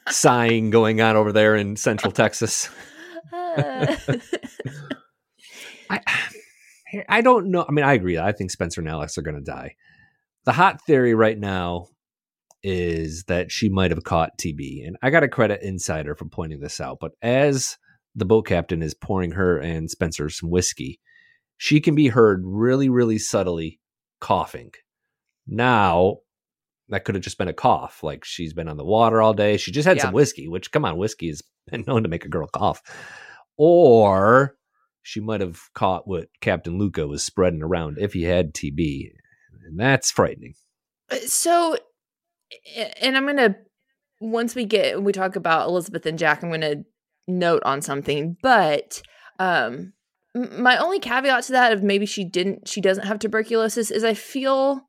sighing 0.10 0.70
going 0.70 1.02
on 1.02 1.16
over 1.16 1.32
there 1.32 1.56
in 1.56 1.76
central 1.76 2.12
Texas. 2.12 2.70
Uh, 3.34 3.96
I 5.90 6.02
I 7.10 7.22
don't 7.22 7.52
know. 7.52 7.66
I 7.68 7.72
mean, 7.72 7.86
I 7.86 7.94
agree. 7.94 8.18
I 8.18 8.32
think 8.32 8.52
Spencer 8.52 8.82
and 8.82 8.90
Alex 8.90 9.18
are 9.18 9.22
going 9.22 9.36
to 9.36 9.42
die. 9.42 9.76
The 10.46 10.54
hot 10.54 10.82
theory 10.82 11.14
right 11.14 11.38
now 11.38 11.88
is 12.64 13.24
that 13.26 13.52
she 13.52 13.70
might 13.70 13.92
have 13.92 14.04
caught 14.04 14.38
TB, 14.38 14.88
and 14.88 14.98
I 15.02 15.10
got 15.10 15.22
to 15.22 15.28
credit 15.28 15.62
Insider 15.62 16.16
for 16.16 16.26
pointing 16.26 16.60
this 16.60 16.80
out. 16.80 16.98
But 17.00 17.12
as 17.22 17.78
the 18.16 18.26
boat 18.26 18.48
captain 18.48 18.82
is 18.82 18.94
pouring 18.94 19.32
her 19.32 19.58
and 19.58 19.90
Spencer 19.90 20.30
some 20.30 20.50
whiskey, 20.50 21.00
she 21.58 21.80
can 21.80 21.96
be 21.96 22.08
heard 22.08 22.42
really, 22.46 22.90
really 22.90 23.18
subtly 23.18 23.80
coughing. 24.20 24.72
Now, 25.48 26.18
that 26.90 27.04
could 27.06 27.16
have 27.16 27.24
just 27.24 27.38
been 27.38 27.48
a 27.48 27.54
cough. 27.54 28.04
Like 28.04 28.24
she's 28.26 28.54
been 28.54 28.68
on 28.68 28.78
the 28.78 28.86
water 28.86 29.22
all 29.22 29.34
day. 29.34 29.58
She 29.58 29.72
just 29.72 29.88
had 29.88 29.98
Yeah. 29.98 30.04
some 30.04 30.14
whiskey, 30.14 30.48
which, 30.48 30.72
come 30.72 30.86
on, 30.86 30.98
whiskey 30.98 31.28
has 31.28 31.42
been 31.68 31.84
known 31.88 32.04
to 32.04 32.10
make 32.10 32.26
a 32.26 32.30
girl 32.30 32.48
cough. 32.48 32.82
Or 33.58 34.56
she 35.02 35.20
might 35.20 35.42
have 35.42 35.60
caught 35.74 36.08
what 36.08 36.28
Captain 36.42 36.78
Luca 36.78 37.08
was 37.08 37.24
spreading 37.24 37.62
around 37.62 37.98
if 38.00 38.14
he 38.14 38.24
had 38.24 38.54
TB. 38.54 39.12
And 39.68 39.80
that's 39.80 40.12
frightening. 40.12 40.54
Uh, 41.10 41.18
So, 41.26 41.78
and 43.02 43.16
I'm 43.18 43.26
gonna 43.26 43.56
once 44.22 44.56
we 44.56 44.66
get 44.66 45.02
we 45.02 45.12
talk 45.12 45.36
about 45.36 45.68
Elizabeth 45.68 46.06
and 46.06 46.18
Jack, 46.20 46.44
I'm 46.44 46.52
gonna 46.52 46.84
note 47.28 47.64
on 47.66 47.82
something. 47.82 48.38
But 48.42 49.02
um, 49.40 49.94
my 50.36 50.78
only 50.78 51.00
caveat 51.00 51.44
to 51.46 51.54
that 51.54 51.72
of 51.72 51.82
maybe 51.82 52.06
she 52.06 52.24
didn't, 52.26 52.68
she 52.68 52.82
doesn't 52.82 53.06
have 53.06 53.20
tuberculosis, 53.20 53.90
is 53.90 54.04
I 54.04 54.14
feel 54.14 54.82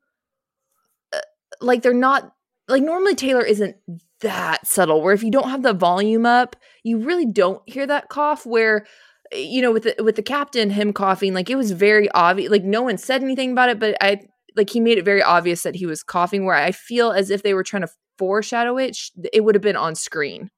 uh, 1.13 1.19
like 1.61 1.81
they're 1.81 1.93
not 1.93 2.33
like 2.67 2.83
normally 2.83 3.15
Taylor 3.15 3.45
isn't 3.45 3.77
that 4.21 4.67
subtle. 4.67 5.01
Where 5.01 5.13
if 5.13 5.23
you 5.23 5.31
don't 5.31 5.49
have 5.49 5.63
the 5.63 5.73
volume 5.73 6.25
up, 6.25 6.55
you 6.83 6.99
really 6.99 7.25
don't 7.25 7.61
hear 7.69 7.87
that 7.87 8.09
cough. 8.09 8.45
Where 8.45 8.85
you 9.31 9.61
know 9.61 9.71
with 9.71 9.83
the 9.83 9.95
with 10.03 10.15
the 10.15 10.21
captain 10.23 10.69
him 10.69 10.93
coughing 10.93 11.33
like 11.33 11.49
it 11.49 11.57
was 11.57 11.71
very 11.71 12.09
obvious 12.11 12.49
like 12.49 12.63
no 12.63 12.81
one 12.83 12.97
said 12.97 13.21
anything 13.21 13.51
about 13.51 13.67
it 13.67 13.77
but 13.77 13.93
i 13.99 14.21
like 14.55 14.69
he 14.69 14.79
made 14.79 14.97
it 14.97 15.03
very 15.03 15.21
obvious 15.21 15.63
that 15.63 15.75
he 15.75 15.85
was 15.85 16.01
coughing 16.01 16.45
where 16.45 16.55
i 16.55 16.71
feel 16.71 17.11
as 17.11 17.29
if 17.29 17.43
they 17.43 17.53
were 17.53 17.61
trying 17.61 17.81
to 17.81 17.89
foreshadow 18.17 18.77
it 18.77 18.97
it 19.33 19.43
would 19.43 19.53
have 19.53 19.61
been 19.61 19.75
on 19.75 19.95
screen 19.95 20.49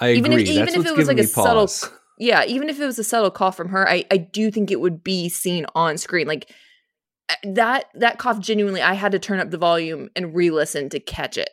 I 0.00 0.12
Even 0.14 0.32
if- 0.32 0.40
agree. 0.40 0.50
even 0.54 0.66
that's 0.66 0.76
if 0.78 0.86
it 0.86 0.96
was 0.96 1.06
like 1.06 1.18
a 1.18 1.22
me 1.22 1.26
subtle 1.26 1.62
pause. 1.62 1.88
Yeah 2.18 2.44
even 2.44 2.68
if 2.68 2.78
it 2.80 2.86
was 2.86 2.98
a 2.98 3.04
subtle 3.04 3.30
cough 3.30 3.56
from 3.56 3.68
her 3.68 3.88
i 3.88 4.04
i 4.10 4.16
do 4.16 4.50
think 4.50 4.70
it 4.70 4.80
would 4.80 5.02
be 5.02 5.28
seen 5.28 5.64
on 5.74 5.96
screen 5.96 6.26
like 6.26 6.50
uh, 7.30 7.34
that 7.44 7.86
that 7.94 8.18
cough 8.18 8.38
genuinely 8.40 8.82
i 8.82 8.94
had 8.94 9.12
to 9.12 9.18
turn 9.18 9.40
up 9.40 9.50
the 9.50 9.58
volume 9.58 10.08
and 10.16 10.34
re-listen 10.34 10.88
to 10.88 11.00
catch 11.00 11.36
it 11.38 11.50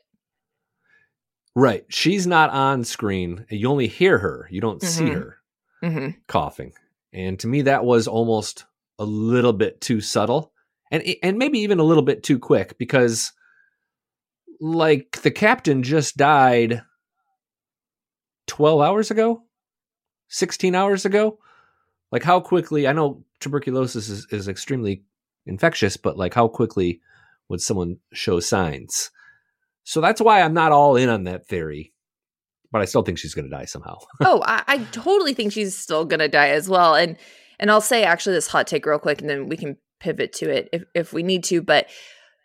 Right. 1.58 1.86
She's 1.88 2.28
not 2.28 2.50
on 2.50 2.84
screen. 2.84 3.46
You 3.50 3.70
only 3.70 3.88
hear 3.88 4.18
her. 4.18 4.46
You 4.52 4.60
don't 4.60 4.82
see 4.82 5.06
Mhm. 5.06 5.14
her 5.14 5.38
mm-hmm. 5.82 6.10
coughing. 6.28 6.74
And 7.14 7.40
to 7.40 7.48
me, 7.48 7.62
that 7.62 7.86
was 7.86 8.10
almost 8.10 8.66
a 9.00 9.06
little 9.06 9.54
bit 9.54 9.80
too 9.80 10.02
subtle, 10.02 10.52
and 10.92 11.02
and 11.24 11.38
maybe 11.38 11.60
even 11.60 11.80
a 11.80 11.84
little 11.84 12.04
bit 12.04 12.24
too 12.24 12.40
quick 12.40 12.78
because, 12.78 13.32
like, 14.60 15.22
the 15.22 15.32
captain 15.32 15.82
just 15.82 16.18
died 16.18 16.82
twelve 18.48 18.82
hours 18.82 19.10
ago, 19.10 19.44
sixteen 20.36 20.76
hours 20.76 21.06
ago. 21.06 21.40
Like, 22.12 22.24
how 22.24 22.40
quickly? 22.40 22.88
I 22.88 22.94
know 22.94 23.24
tuberculosis 23.40 24.10
is, 24.10 24.28
is 24.32 24.48
extremely 24.48 25.04
infectious, 25.46 25.98
but 25.98 26.18
like, 26.18 26.34
how 26.34 26.48
quickly 26.48 27.02
would 27.50 27.62
someone 27.62 27.98
show 28.14 28.40
signs? 28.40 29.12
So 29.84 30.02
that's 30.02 30.22
why 30.22 30.42
I'm 30.42 30.54
not 30.54 30.72
all 30.72 30.96
in 30.96 31.10
on 31.10 31.26
that 31.26 31.48
theory, 31.48 31.94
but 32.72 32.82
I 32.82 32.86
still 32.86 33.04
think 33.04 33.18
she's 33.18 33.36
going 33.36 33.50
to 33.50 33.56
die 33.56 33.66
somehow. 33.66 33.98
oh 34.22 34.42
I, 34.46 34.64
I 34.68 34.78
totally 34.92 35.34
think 35.34 35.54
she's 35.54 35.78
still 35.78 36.06
gonna 36.06 36.28
die 36.28 36.50
as 36.50 36.68
well 36.68 36.96
and 36.96 37.18
and 37.60 37.72
i'll 37.72 37.82
say 37.82 38.04
actually 38.04 38.36
this 38.36 38.48
hot 38.48 38.68
take 38.68 38.86
real 38.86 39.00
quick 39.00 39.22
and 39.22 39.30
then 39.30 39.48
we 39.48 39.58
can 39.58 39.78
pivot 40.00 40.34
to 40.34 40.50
it 40.50 40.70
if, 40.74 40.84
if 40.94 41.14
we 41.14 41.24
need 41.24 41.44
to 41.46 41.62
but 41.62 41.88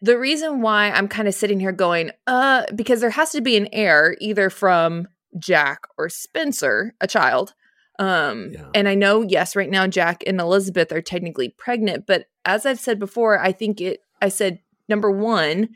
the 0.01 0.19
reason 0.19 0.61
why 0.61 0.91
i'm 0.91 1.09
kind 1.09 1.27
of 1.27 1.35
sitting 1.35 1.59
here 1.59 1.73
going 1.73 2.11
uh 2.27 2.63
because 2.75 3.01
there 3.01 3.11
has 3.11 3.31
to 3.33 3.41
be 3.41 3.57
an 3.57 3.69
heir 3.73 4.17
either 4.21 4.51
from 4.51 5.09
jack 5.39 5.83
or 5.99 6.09
spencer 6.09 6.95
a 7.01 7.07
child 7.07 7.55
um 8.01 8.51
Yeah. 8.53 8.67
and 8.75 8.89
i 8.89 8.95
know 8.97 9.23
yes 9.23 9.55
right 9.55 9.71
now 9.71 9.87
jack 9.87 10.25
and 10.27 10.41
elizabeth 10.41 10.91
are 10.91 11.03
technically 11.03 11.51
pregnant 11.51 12.07
but 12.07 12.27
as 12.45 12.67
i've 12.67 12.81
said 12.81 12.99
before 12.99 13.39
i 13.39 13.53
think 13.53 13.81
it 13.81 14.01
i 14.21 14.29
said 14.29 14.59
number 14.89 15.11
one 15.11 15.69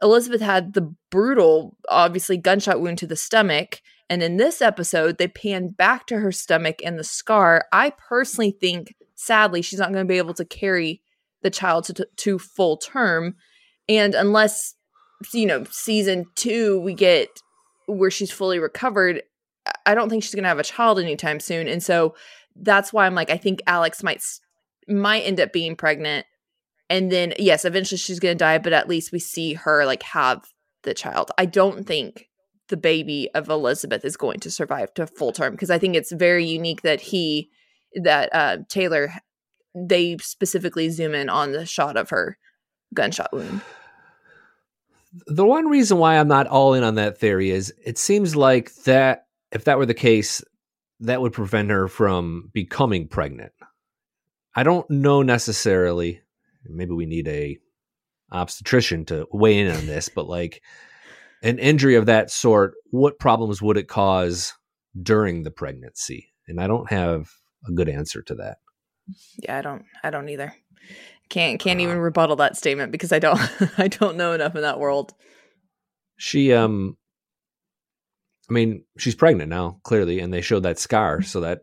elizabeth 0.00 0.40
had 0.40 0.72
the 0.72 0.94
brutal 1.10 1.76
obviously 1.88 2.38
gunshot 2.38 2.80
wound 2.80 2.96
to 2.98 3.06
the 3.06 3.16
stomach 3.16 3.80
and 4.08 4.22
in 4.22 4.36
this 4.36 4.62
episode, 4.62 5.18
they 5.18 5.28
pan 5.28 5.68
back 5.68 6.06
to 6.06 6.18
her 6.18 6.30
stomach 6.30 6.80
and 6.84 6.98
the 6.98 7.04
scar. 7.04 7.64
I 7.72 7.90
personally 7.90 8.52
think, 8.52 8.94
sadly, 9.16 9.62
she's 9.62 9.80
not 9.80 9.92
going 9.92 10.06
to 10.06 10.08
be 10.08 10.18
able 10.18 10.34
to 10.34 10.44
carry 10.44 11.02
the 11.42 11.50
child 11.50 11.84
to, 11.86 11.94
to, 11.94 12.08
to 12.18 12.38
full 12.38 12.76
term. 12.76 13.34
And 13.88 14.14
unless, 14.14 14.74
you 15.34 15.46
know, 15.46 15.64
season 15.70 16.26
two, 16.36 16.78
we 16.80 16.94
get 16.94 17.28
where 17.86 18.10
she's 18.10 18.30
fully 18.30 18.60
recovered, 18.60 19.22
I- 19.86 19.94
don't 19.94 20.08
think 20.08 20.22
she's 20.22 20.34
going 20.34 20.44
to 20.44 20.48
have 20.48 20.58
a 20.58 20.64
child 20.64 20.98
anytime 20.98 21.40
soon. 21.40 21.68
And 21.68 21.82
so 21.82 22.14
that's 22.54 22.92
why 22.92 23.06
I'm 23.06 23.14
like, 23.14 23.30
I 23.30 23.36
think 23.36 23.60
Alex 23.66 24.02
might 24.02 24.22
might 24.88 25.22
end 25.22 25.40
up 25.40 25.52
being 25.52 25.76
pregnant. 25.76 26.26
And 26.88 27.10
then, 27.10 27.34
yes, 27.38 27.64
eventually 27.64 27.98
she's 27.98 28.20
going 28.20 28.36
to 28.36 28.44
die, 28.44 28.58
but 28.58 28.72
at 28.72 28.88
least 28.88 29.10
we 29.10 29.18
see 29.18 29.54
her 29.54 29.84
like 29.84 30.02
have 30.04 30.44
the 30.84 30.94
child. 30.94 31.32
I 31.36 31.46
don't 31.46 31.84
think 31.86 32.28
the 32.68 32.76
baby 32.76 33.28
of 33.34 33.48
Elizabeth 33.48 34.04
is 34.04 34.16
going 34.16 34.40
to 34.40 34.50
survive 34.50 34.92
to 34.94 35.06
full 35.06 35.32
term 35.32 35.52
because 35.52 35.70
I 35.70 35.78
think 35.78 35.94
it's 35.96 36.12
very 36.12 36.44
unique 36.44 36.82
that 36.82 37.00
he 37.00 37.50
that 38.02 38.28
uh 38.32 38.58
Taylor 38.68 39.12
they 39.74 40.16
specifically 40.18 40.88
zoom 40.90 41.14
in 41.14 41.28
on 41.28 41.52
the 41.52 41.66
shot 41.66 41.96
of 41.96 42.10
her 42.10 42.38
gunshot 42.94 43.32
wound. 43.32 43.60
the 45.26 45.44
one 45.44 45.66
reason 45.66 45.98
why 45.98 46.16
I'm 46.18 46.28
not 46.28 46.46
all 46.46 46.74
in 46.74 46.82
on 46.82 46.94
that 46.96 47.18
theory 47.18 47.50
is 47.50 47.72
it 47.84 47.98
seems 47.98 48.34
like 48.34 48.74
that 48.84 49.25
if 49.56 49.64
that 49.64 49.78
were 49.78 49.86
the 49.86 49.94
case, 49.94 50.42
that 51.00 51.20
would 51.22 51.32
prevent 51.32 51.70
her 51.70 51.88
from 51.88 52.50
becoming 52.52 53.08
pregnant. 53.08 53.52
I 54.54 54.62
don't 54.62 54.88
know 54.90 55.22
necessarily. 55.22 56.20
Maybe 56.64 56.92
we 56.92 57.06
need 57.06 57.26
a 57.26 57.58
obstetrician 58.32 59.06
to 59.06 59.26
weigh 59.32 59.58
in 59.58 59.70
on 59.70 59.86
this, 59.86 60.10
but 60.10 60.28
like 60.28 60.62
an 61.42 61.58
injury 61.58 61.94
of 61.94 62.04
that 62.06 62.30
sort, 62.30 62.74
what 62.90 63.18
problems 63.18 63.62
would 63.62 63.78
it 63.78 63.88
cause 63.88 64.52
during 65.02 65.42
the 65.42 65.50
pregnancy? 65.50 66.32
And 66.46 66.60
I 66.60 66.66
don't 66.66 66.90
have 66.90 67.32
a 67.66 67.72
good 67.72 67.88
answer 67.88 68.20
to 68.22 68.34
that. 68.36 68.58
Yeah, 69.38 69.56
I 69.58 69.62
don't 69.62 69.84
I 70.02 70.10
don't 70.10 70.28
either. 70.28 70.54
Can't 71.30 71.58
can't 71.58 71.80
Uh, 71.80 71.84
even 71.84 71.98
rebuttal 71.98 72.36
that 72.36 72.58
statement 72.58 72.92
because 72.92 73.12
I 73.12 73.20
don't 73.20 73.40
I 73.78 73.88
don't 73.88 74.18
know 74.18 74.32
enough 74.32 74.54
in 74.54 74.62
that 74.62 74.78
world. 74.80 75.14
She 76.18 76.52
um 76.52 76.98
I 78.48 78.52
mean, 78.52 78.84
she's 78.98 79.14
pregnant 79.14 79.50
now, 79.50 79.80
clearly, 79.82 80.20
and 80.20 80.32
they 80.32 80.40
showed 80.40 80.62
that 80.62 80.78
scar, 80.78 81.20
so 81.22 81.40
that 81.40 81.62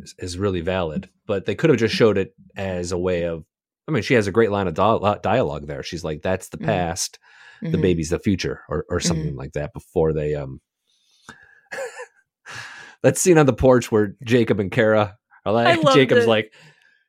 is, 0.00 0.14
is 0.18 0.38
really 0.38 0.60
valid. 0.60 1.08
But 1.26 1.44
they 1.46 1.54
could 1.54 1.70
have 1.70 1.78
just 1.78 1.94
showed 1.94 2.18
it 2.18 2.34
as 2.56 2.92
a 2.92 2.98
way 2.98 3.24
of 3.24 3.44
I 3.86 3.92
mean, 3.92 4.02
she 4.02 4.14
has 4.14 4.26
a 4.26 4.32
great 4.32 4.50
line 4.50 4.66
of 4.66 4.72
dia- 4.74 5.18
dialogue 5.22 5.66
there. 5.66 5.82
She's 5.82 6.02
like, 6.04 6.22
"That's 6.22 6.48
the 6.48 6.56
Mhm. 6.56 6.64
past, 6.64 7.18
the 7.60 7.76
Mhm. 7.76 7.82
baby's 7.82 8.08
the 8.10 8.18
future," 8.18 8.60
or 8.68 8.86
or 8.88 8.98
something 9.00 9.36
like 9.36 9.52
that. 9.52 9.72
Before 9.74 10.12
they 10.14 10.34
um, 10.34 10.60
that 13.02 13.18
scene 13.18 13.38
on 13.38 13.46
the 13.46 13.52
porch 13.52 13.90
where 13.92 14.14
Jacob 14.24 14.60
and 14.60 14.70
Cara 14.72 15.16
are 15.44 15.52
like, 15.52 15.78
Jacob's 15.94 16.24
it. 16.24 16.28
like, 16.28 16.52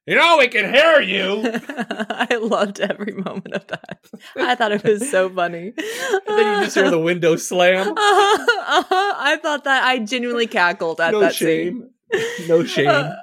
"You 0.06 0.16
know, 0.16 0.38
we 0.38 0.48
can 0.48 0.74
hear 0.74 1.02
you." 1.02 1.44
I 1.70 2.36
loved 2.42 2.80
every 2.80 3.14
moment 3.14 3.54
of 3.54 3.68
that. 3.68 4.00
I 4.36 4.56
thought 4.56 4.72
it 4.72 4.84
was 4.84 5.10
so 5.10 5.30
funny. 5.30 5.74
and 5.78 6.22
then 6.28 6.58
you 6.60 6.64
just 6.66 6.76
hear 6.76 6.90
the 6.92 7.00
window 7.00 7.36
slam. 7.36 7.88
Uh-huh, 7.98 8.80
uh-huh. 8.80 9.14
I 9.18 9.38
thought 9.38 9.64
that 9.66 9.84
I 9.84 10.00
genuinely 10.00 10.48
cackled 10.48 11.00
at 11.02 11.12
No 11.12 11.20
that 11.22 11.36
shame. 11.36 11.90
scene. 12.12 12.48
No 12.48 12.64
shame. 12.64 12.88
Uh, 12.88 13.14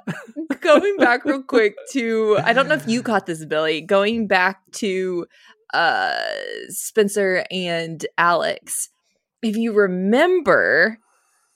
going 0.61 0.97
back 0.97 1.25
real 1.25 1.41
quick 1.41 1.75
to 1.91 2.37
I 2.43 2.53
don't 2.53 2.67
know 2.67 2.75
if 2.75 2.87
you 2.87 3.01
caught 3.01 3.25
this, 3.25 3.43
Billy. 3.45 3.81
Going 3.81 4.27
back 4.27 4.59
to 4.73 5.25
uh 5.73 6.19
Spencer 6.69 7.45
and 7.49 8.05
Alex. 8.17 8.89
If 9.41 9.57
you 9.57 9.73
remember 9.73 10.99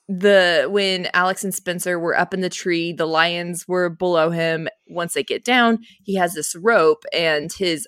the 0.07 0.67
when 0.69 1.07
Alex 1.13 1.43
and 1.43 1.53
Spencer 1.53 1.99
were 1.99 2.17
up 2.17 2.33
in 2.33 2.41
the 2.41 2.49
tree, 2.49 2.93
the 2.93 3.05
lions 3.05 3.67
were 3.67 3.89
below 3.89 4.29
him. 4.29 4.67
Once 4.87 5.13
they 5.13 5.23
get 5.23 5.43
down, 5.43 5.79
he 6.03 6.15
has 6.15 6.33
this 6.33 6.55
rope 6.55 7.03
and 7.13 7.51
his 7.51 7.87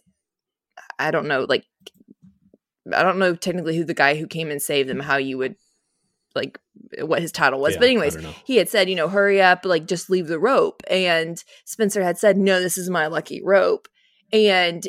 I 0.98 1.12
don't 1.12 1.28
know, 1.28 1.46
like 1.48 1.66
I 2.94 3.04
don't 3.04 3.20
know 3.20 3.36
technically 3.36 3.78
who 3.78 3.86
the 3.86 3.94
guy 3.94 4.16
who 4.16 4.28
came 4.28 4.52
and 4.52 4.62
saved 4.62 4.90
them, 4.90 5.00
how 5.00 5.18
you 5.18 5.38
would 5.38 5.56
like 6.36 6.60
what 7.02 7.22
his 7.22 7.32
title 7.32 7.60
was. 7.60 7.74
Yeah, 7.74 7.80
but 7.80 7.90
anyways, 7.90 8.18
he 8.44 8.58
had 8.58 8.70
said, 8.70 8.90
you 8.90 8.96
know, 8.96 9.08
hurry 9.08 9.42
up, 9.42 9.66
like 9.66 9.86
just 9.86 10.10
leave 10.10 10.28
the 10.28 10.40
rope. 10.40 10.84
And 10.90 11.42
Spencer 11.66 12.04
had 12.04 12.18
said, 12.18 12.38
no, 12.38 12.60
this 12.60 12.78
is 12.78 12.90
my 12.90 13.08
lucky 13.08 13.42
rope. 13.44 13.88
And 14.32 14.88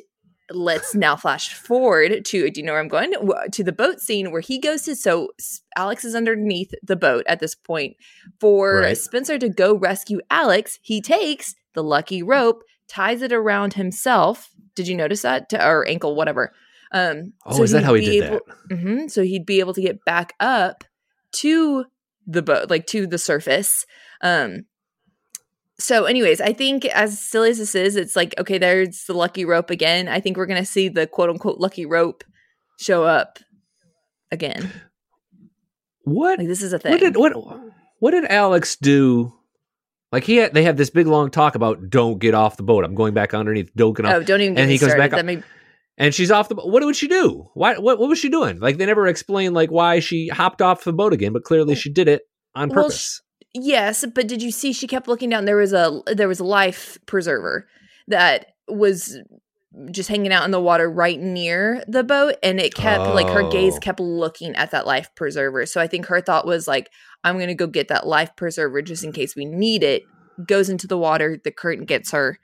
let's 0.51 0.95
now 0.95 1.17
flash 1.17 1.55
forward 1.55 2.25
to, 2.25 2.51
do 2.51 2.61
you 2.61 2.67
know 2.67 2.73
where 2.73 2.81
I'm 2.81 2.89
going? 2.89 3.13
To 3.53 3.65
the 3.65 3.73
boat 3.73 4.01
scene 4.01 4.31
where 4.33 4.41
he 4.41 4.59
goes 4.59 4.83
to, 4.83 4.97
so 4.97 5.31
Alex 5.77 6.05
is 6.05 6.15
underneath 6.15 6.73
the 6.83 6.97
boat 6.97 7.25
at 7.29 7.41
this 7.41 7.55
point. 7.55 7.97
For 8.41 8.81
Right. 8.81 8.99
Spencer 8.99 9.39
to 9.39 9.49
go 9.49 9.75
rescue 9.75 10.21
Alex, 10.31 10.79
he 10.83 11.01
takes 11.01 11.55
the 11.75 11.83
lucky 11.83 12.23
rope, 12.23 12.63
ties 12.89 13.23
it 13.23 13.33
around 13.33 13.75
himself. 13.75 14.51
Did 14.75 14.89
you 14.89 14.97
notice 14.97 15.23
that? 15.23 15.49
To, 15.51 15.65
or 15.65 15.87
ankle, 15.89 16.15
whatever. 16.15 16.53
Um, 16.93 17.35
Oh, 17.47 17.63
is 17.63 17.71
that 17.71 17.85
how 17.85 17.95
he 17.95 18.05
did 18.05 18.25
that? 18.25 18.43
hmm 18.71 19.07
so 19.07 19.23
he'd 19.23 19.47
be 19.47 19.61
able 19.61 19.75
to 19.75 19.83
get 19.83 20.05
back 20.05 20.33
up 20.41 20.83
to 21.33 21.85
the 22.27 22.43
boat, 22.43 22.71
like 22.71 22.87
to 22.89 23.07
the 23.07 23.19
surface. 23.19 23.87
Um, 24.21 24.65
so, 25.81 26.05
anyways, 26.05 26.41
I 26.41 26.53
think 26.53 26.85
as 26.87 27.19
silly 27.19 27.51
as 27.51 27.59
this 27.59 27.75
is, 27.75 27.97
it's 27.97 28.15
like 28.17 28.35
okay, 28.39 28.59
there's 28.59 29.05
the 29.05 29.15
lucky 29.15 29.45
rope 29.45 29.71
again. 29.71 30.09
I 30.09 30.21
think 30.21 30.37
we're 30.37 30.47
gonna 30.47 30.65
see 30.65 30.89
the 30.89 31.07
quote 31.07 31.31
unquote 31.31 31.59
lucky 31.59 31.87
rope 31.87 32.25
show 32.79 33.05
up 33.05 33.39
again. 34.31 34.71
What? 36.05 36.39
Like 36.39 36.49
this 36.49 36.63
is 36.63 36.73
a 36.73 36.79
thing. 36.79 36.93
What 36.93 37.01
did 37.01 37.17
what 37.17 37.33
what 37.99 38.11
did 38.13 38.25
Alex 38.27 38.77
do? 38.77 39.33
Like 40.13 40.25
he 40.25 40.37
had, 40.37 40.55
they 40.55 40.65
have 40.65 40.77
this 40.77 40.91
big 40.91 41.07
long 41.07 41.31
talk 41.31 41.55
about 41.55 41.89
don't 41.89 42.19
get 42.19 42.35
off 42.35 42.57
the 42.57 42.65
boat. 42.65 42.85
I'm 42.85 42.95
going 42.95 43.15
back 43.15 43.33
underneath. 43.33 43.71
Don't 43.77 43.97
get 43.97 44.07
off. 44.07 44.15
oh, 44.15 44.23
don't 44.23 44.41
even 44.41 44.55
get 44.55 44.63
and 44.63 44.71
he 44.71 44.79
goes 44.79 44.91
started. 44.91 45.11
back 45.11 45.19
up. 45.21 45.25
May- 45.25 45.43
and 45.99 46.15
she's 46.15 46.31
off 46.31 46.49
the 46.49 46.55
boat. 46.55 46.69
What 46.69 46.83
would 46.83 46.97
she 46.97 47.07
do? 47.09 47.49
Why? 47.55 47.77
What? 47.77 47.99
What 47.99 48.09
was 48.09 48.19
she 48.19 48.29
doing? 48.29 48.59
Like 48.59 48.79
they 48.79 48.87
never 48.87 49.07
explained 49.07 49.55
like 49.55 49.71
why 49.71 50.01
she 50.01 50.29
hopped 50.29 50.63
off 50.63 50.85
the 50.85 50.93
boat 50.93 51.13
again, 51.13 51.33
but 51.33 51.45
clearly 51.45 51.75
she 51.75 51.91
did 51.91 52.09
it 52.09 52.23
on 52.55 52.71
Well, 52.71 52.85
purpose. 52.85 53.21
Yes, 53.55 54.05
but 54.15 54.29
did 54.29 54.43
you 54.43 54.51
see 54.51 54.73
she 54.73 54.87
kept 54.87 55.09
looking 55.09 55.31
down? 55.31 55.45
There 55.45 55.57
was 55.57 55.73
a 55.73 56.03
there 56.07 56.29
was 56.29 56.41
a 56.41 56.45
life 56.45 56.99
preserver 57.07 57.67
that 58.09 58.47
was 58.69 59.19
just 59.93 60.09
hanging 60.09 60.33
out 60.33 60.45
in 60.45 60.51
the 60.51 60.61
water 60.61 60.91
right 60.91 61.19
near 61.21 61.83
the 61.87 62.03
boat 62.03 62.35
and 62.43 62.59
it 62.61 62.75
kept 62.75 63.03
like 63.15 63.29
her 63.29 63.49
gaze 63.51 63.75
Oh. 63.77 63.79
kept 63.81 64.01
looking 64.01 64.55
at 64.57 64.73
that 64.73 64.87
life 64.87 65.09
preserver. 65.15 65.65
So 65.67 65.81
I 65.81 65.87
think 65.87 66.07
her 66.07 66.21
thought 66.21 66.45
was 66.47 66.67
like 66.67 66.91
I'm 67.23 67.37
going 67.37 67.49
to 67.49 67.55
go 67.55 67.67
get 67.69 67.89
that 67.89 68.07
life 68.07 68.35
preserver 68.37 68.83
just 68.83 69.05
in 69.05 69.13
case 69.13 69.37
we 69.37 69.45
need 69.45 69.83
it. 69.85 70.03
Goes 70.47 70.69
into 70.69 70.87
the 70.87 70.99
water, 70.99 71.39
the 71.43 71.51
current 71.53 71.87
gets 71.87 72.11
her. 72.13 72.39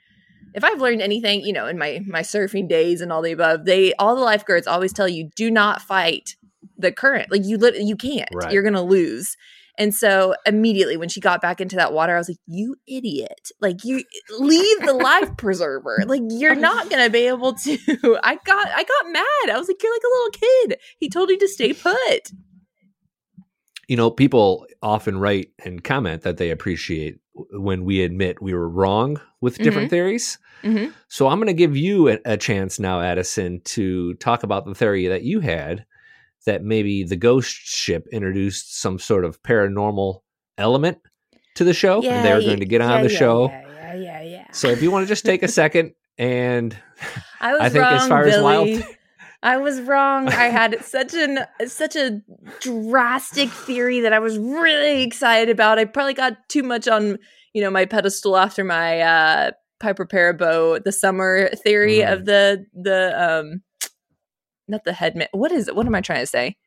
If 0.53 0.63
I've 0.63 0.79
learned 0.81 1.01
anything, 1.01 1.41
you 1.41 1.51
know, 1.53 1.67
in 1.67 1.77
my 1.77 1.99
my 2.07 2.21
surfing 2.21 2.67
days 2.69 3.01
and 3.01 3.11
all 3.11 3.21
the 3.21 3.31
above, 3.33 3.65
they 3.65 3.93
all 3.95 4.15
the 4.15 4.21
lifeguards 4.21 4.67
always 4.67 4.93
tell 4.93 5.07
you 5.07 5.29
do 5.35 5.49
not 5.51 5.81
fight 5.81 6.35
the 6.77 6.91
current. 6.91 7.31
Like 7.31 7.43
you 7.43 7.57
lit- 7.57 7.81
you 7.81 7.95
can't. 7.97 8.29
Right. 8.33 8.51
You're 8.51 8.63
going 8.63 8.73
to 8.73 8.81
lose. 8.81 9.35
And 9.77 9.93
so 9.93 10.35
immediately 10.45 10.97
when 10.97 11.09
she 11.09 11.19
got 11.19 11.41
back 11.41 11.61
into 11.61 11.75
that 11.75 11.93
water, 11.93 12.15
I 12.15 12.17
was 12.17 12.29
like, 12.29 12.39
"You 12.47 12.75
idiot! 12.87 13.51
Like 13.61 13.83
you 13.83 14.03
leave 14.39 14.81
the 14.81 14.93
life 14.93 15.35
preserver. 15.37 16.03
Like 16.05 16.21
you're 16.29 16.55
not 16.69 16.89
gonna 16.89 17.09
be 17.09 17.27
able 17.27 17.53
to." 17.53 17.77
I 18.23 18.35
got 18.43 18.67
I 18.67 18.83
got 18.83 19.11
mad. 19.11 19.55
I 19.55 19.57
was 19.57 19.67
like, 19.67 19.81
"You're 19.81 19.93
like 19.93 20.01
a 20.03 20.15
little 20.15 20.31
kid. 20.31 20.79
He 20.99 21.09
told 21.09 21.29
you 21.29 21.37
to 21.37 21.47
stay 21.47 21.73
put." 21.73 22.31
you 23.87 23.95
know, 23.95 24.11
people 24.11 24.65
often 24.81 25.17
write 25.17 25.51
and 25.63 25.83
comment 25.83 26.21
that 26.23 26.37
they 26.37 26.49
appreciate 26.51 27.19
when 27.51 27.85
we 27.85 28.03
admit 28.03 28.41
we 28.41 28.53
were 28.53 28.67
wrong 28.67 29.19
with 29.39 29.57
different 29.59 29.89
theories. 29.89 30.37
Mhm. 30.63 30.91
So 31.07 31.27
I'm 31.27 31.37
going 31.37 31.47
to 31.47 31.53
give 31.53 31.77
you 31.77 32.09
a, 32.09 32.17
a 32.25 32.37
chance 32.37 32.79
now, 32.79 32.99
Addison, 32.99 33.61
to 33.65 34.15
talk 34.15 34.43
about 34.43 34.65
the 34.65 34.75
theory 34.75 35.07
that 35.07 35.23
you 35.23 35.39
had 35.39 35.85
that 36.47 36.63
maybe 36.63 37.03
the 37.03 37.15
ghost 37.15 37.51
ship 37.55 38.07
introduced 38.11 38.77
some 38.81 38.99
sort 38.99 39.23
of 39.23 39.41
paranormal 39.43 40.21
element 40.57 40.97
to 41.55 41.63
the 41.63 41.73
show, 41.73 42.01
and 42.01 42.25
they 42.25 42.33
were 42.33 42.41
going 42.41 42.59
to 42.59 42.65
get 42.65 42.81
on 42.81 43.03
the 43.03 43.09
show. 43.09 43.49
Yeah, 43.49 43.63
yeah, 43.67 43.93
yeah, 43.95 44.21
yeah. 44.23 44.51
So 44.51 44.67
if 44.69 44.81
you 44.81 44.89
want 44.91 45.03
to 45.05 45.07
just 45.07 45.23
take 45.25 45.43
a 45.43 45.47
second 45.61 45.93
and 46.17 46.75
I 47.39 47.53
was 47.53 47.61
I 47.61 47.69
think 47.69 47.83
wrong, 47.83 47.93
as 47.93 48.07
far 48.07 48.25
as 48.25 48.33
Billy. 48.35 48.43
wild- 48.43 48.83
I 49.43 49.57
was 49.57 49.79
wrong. 49.81 50.27
I 50.29 50.45
had 50.59 50.83
such 50.83 51.13
an 51.13 51.39
such 51.67 51.95
a 51.95 52.21
drastic 52.61 53.49
theory 53.49 53.99
that 54.01 54.13
I 54.13 54.19
was 54.19 54.37
really 54.37 55.03
excited 55.03 55.49
about. 55.49 55.77
I 55.79 55.85
probably 55.85 56.15
got 56.15 56.49
too 56.49 56.63
much 56.63 56.87
on 56.87 57.17
you 57.53 57.61
know 57.61 57.69
my 57.69 57.85
pedestal 57.85 58.35
after 58.37 58.63
my 58.63 58.99
uh 59.01 59.51
Piper 59.79 60.05
Perabo 60.07 60.83
the 60.83 60.91
summer 60.91 61.49
theory 61.49 61.97
Mm. 61.99 62.13
of 62.13 62.25
the 62.25 62.65
the 62.73 62.99
um 63.29 63.61
not 64.67 64.83
the 64.83 64.93
headman. 64.93 65.27
What 65.31 65.51
is 65.51 65.67
it? 65.67 65.75
What 65.75 65.85
am 65.85 65.95
I 65.95 66.01
trying 66.01 66.21
to 66.21 66.27
say? 66.27 66.57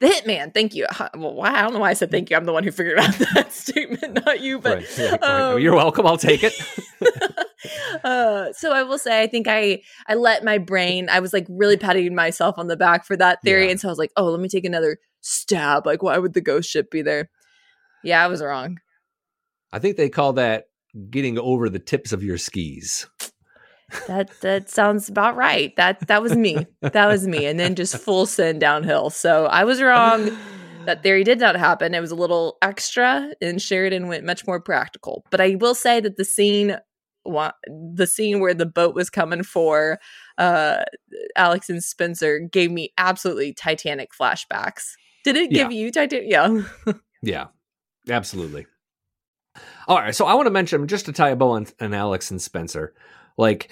The 0.00 0.08
hitman. 0.08 0.52
Thank 0.52 0.74
you. 0.74 0.86
Well, 1.16 1.34
why? 1.34 1.50
I 1.52 1.62
don't 1.62 1.72
know 1.74 1.78
why 1.78 1.90
I 1.90 1.94
said 1.94 2.10
thank 2.10 2.28
you. 2.30 2.36
I'm 2.36 2.44
the 2.44 2.52
one 2.52 2.64
who 2.64 2.72
figured 2.72 2.98
out 2.98 3.14
that 3.34 3.52
statement, 3.52 4.24
not 4.26 4.40
you. 4.40 4.58
But 4.58 4.84
right. 4.98 5.22
um, 5.22 5.60
you're 5.60 5.76
welcome. 5.76 6.06
I'll 6.06 6.16
take 6.18 6.40
it. 6.42 6.54
uh, 8.04 8.52
so 8.52 8.72
I 8.72 8.82
will 8.82 8.98
say, 8.98 9.22
I 9.22 9.26
think 9.28 9.46
I 9.48 9.82
I 10.08 10.14
let 10.14 10.44
my 10.44 10.58
brain. 10.58 11.08
I 11.08 11.20
was 11.20 11.32
like 11.32 11.46
really 11.48 11.76
patting 11.76 12.14
myself 12.14 12.58
on 12.58 12.66
the 12.66 12.76
back 12.76 13.04
for 13.04 13.16
that 13.16 13.42
theory, 13.42 13.66
Yeah. 13.66 13.70
and 13.72 13.80
so 13.80 13.88
I 13.88 13.92
was 13.92 13.98
like, 13.98 14.12
oh, 14.16 14.30
let 14.30 14.40
me 14.40 14.48
take 14.48 14.64
another 14.64 14.98
stab. 15.20 15.86
Like, 15.86 16.02
why 16.02 16.18
would 16.18 16.34
the 16.34 16.40
ghost 16.40 16.68
ship 16.68 16.90
be 16.90 17.02
there? 17.02 17.30
Yeah, 18.02 18.24
I 18.24 18.26
was 18.26 18.42
wrong. 18.42 18.78
I 19.72 19.78
think 19.78 19.96
they 19.96 20.08
call 20.08 20.32
that 20.34 20.64
getting 21.10 21.38
over 21.38 21.68
the 21.68 21.78
tips 21.78 22.12
of 22.12 22.22
your 22.22 22.38
skis. 22.38 23.06
That 24.06 24.30
that 24.40 24.70
sounds 24.70 25.08
about 25.08 25.36
right. 25.36 25.74
That 25.76 26.06
that 26.08 26.22
was 26.22 26.36
me. 26.36 26.66
That 26.80 27.06
was 27.06 27.26
me, 27.26 27.46
and 27.46 27.58
then 27.58 27.74
just 27.74 27.96
full 27.96 28.26
send 28.26 28.60
downhill. 28.60 29.10
So 29.10 29.46
I 29.46 29.64
was 29.64 29.82
wrong. 29.82 30.30
That 30.84 31.02
theory 31.02 31.22
did 31.22 31.38
not 31.38 31.54
happen. 31.54 31.94
It 31.94 32.00
was 32.00 32.10
a 32.10 32.16
little 32.16 32.58
extra, 32.60 33.32
and 33.40 33.62
Sheridan 33.62 34.08
went 34.08 34.24
much 34.24 34.46
more 34.46 34.60
practical. 34.60 35.24
But 35.30 35.40
I 35.40 35.54
will 35.54 35.74
say 35.74 36.00
that 36.00 36.16
the 36.16 36.24
scene, 36.24 36.76
the 37.24 38.06
scene 38.06 38.40
where 38.40 38.54
the 38.54 38.66
boat 38.66 38.94
was 38.94 39.08
coming 39.08 39.44
for 39.44 40.00
uh, 40.38 40.82
Alex 41.36 41.70
and 41.70 41.84
Spencer, 41.84 42.40
gave 42.40 42.72
me 42.72 42.92
absolutely 42.98 43.52
Titanic 43.52 44.10
flashbacks. 44.12 44.94
Did 45.24 45.36
it 45.36 45.50
give 45.50 45.70
you 45.70 45.92
Titanic? 45.92 46.26
Yeah. 46.28 46.62
Yeah, 47.22 47.46
absolutely. 48.08 48.66
All 49.86 49.98
right, 49.98 50.14
so 50.14 50.26
I 50.26 50.34
want 50.34 50.46
to 50.46 50.50
mention 50.50 50.88
just 50.88 51.06
to 51.06 51.12
tie 51.12 51.30
a 51.30 51.36
bow 51.36 51.50
on, 51.50 51.68
on 51.80 51.94
Alex 51.94 52.32
and 52.32 52.42
Spencer, 52.42 52.94
like 53.38 53.70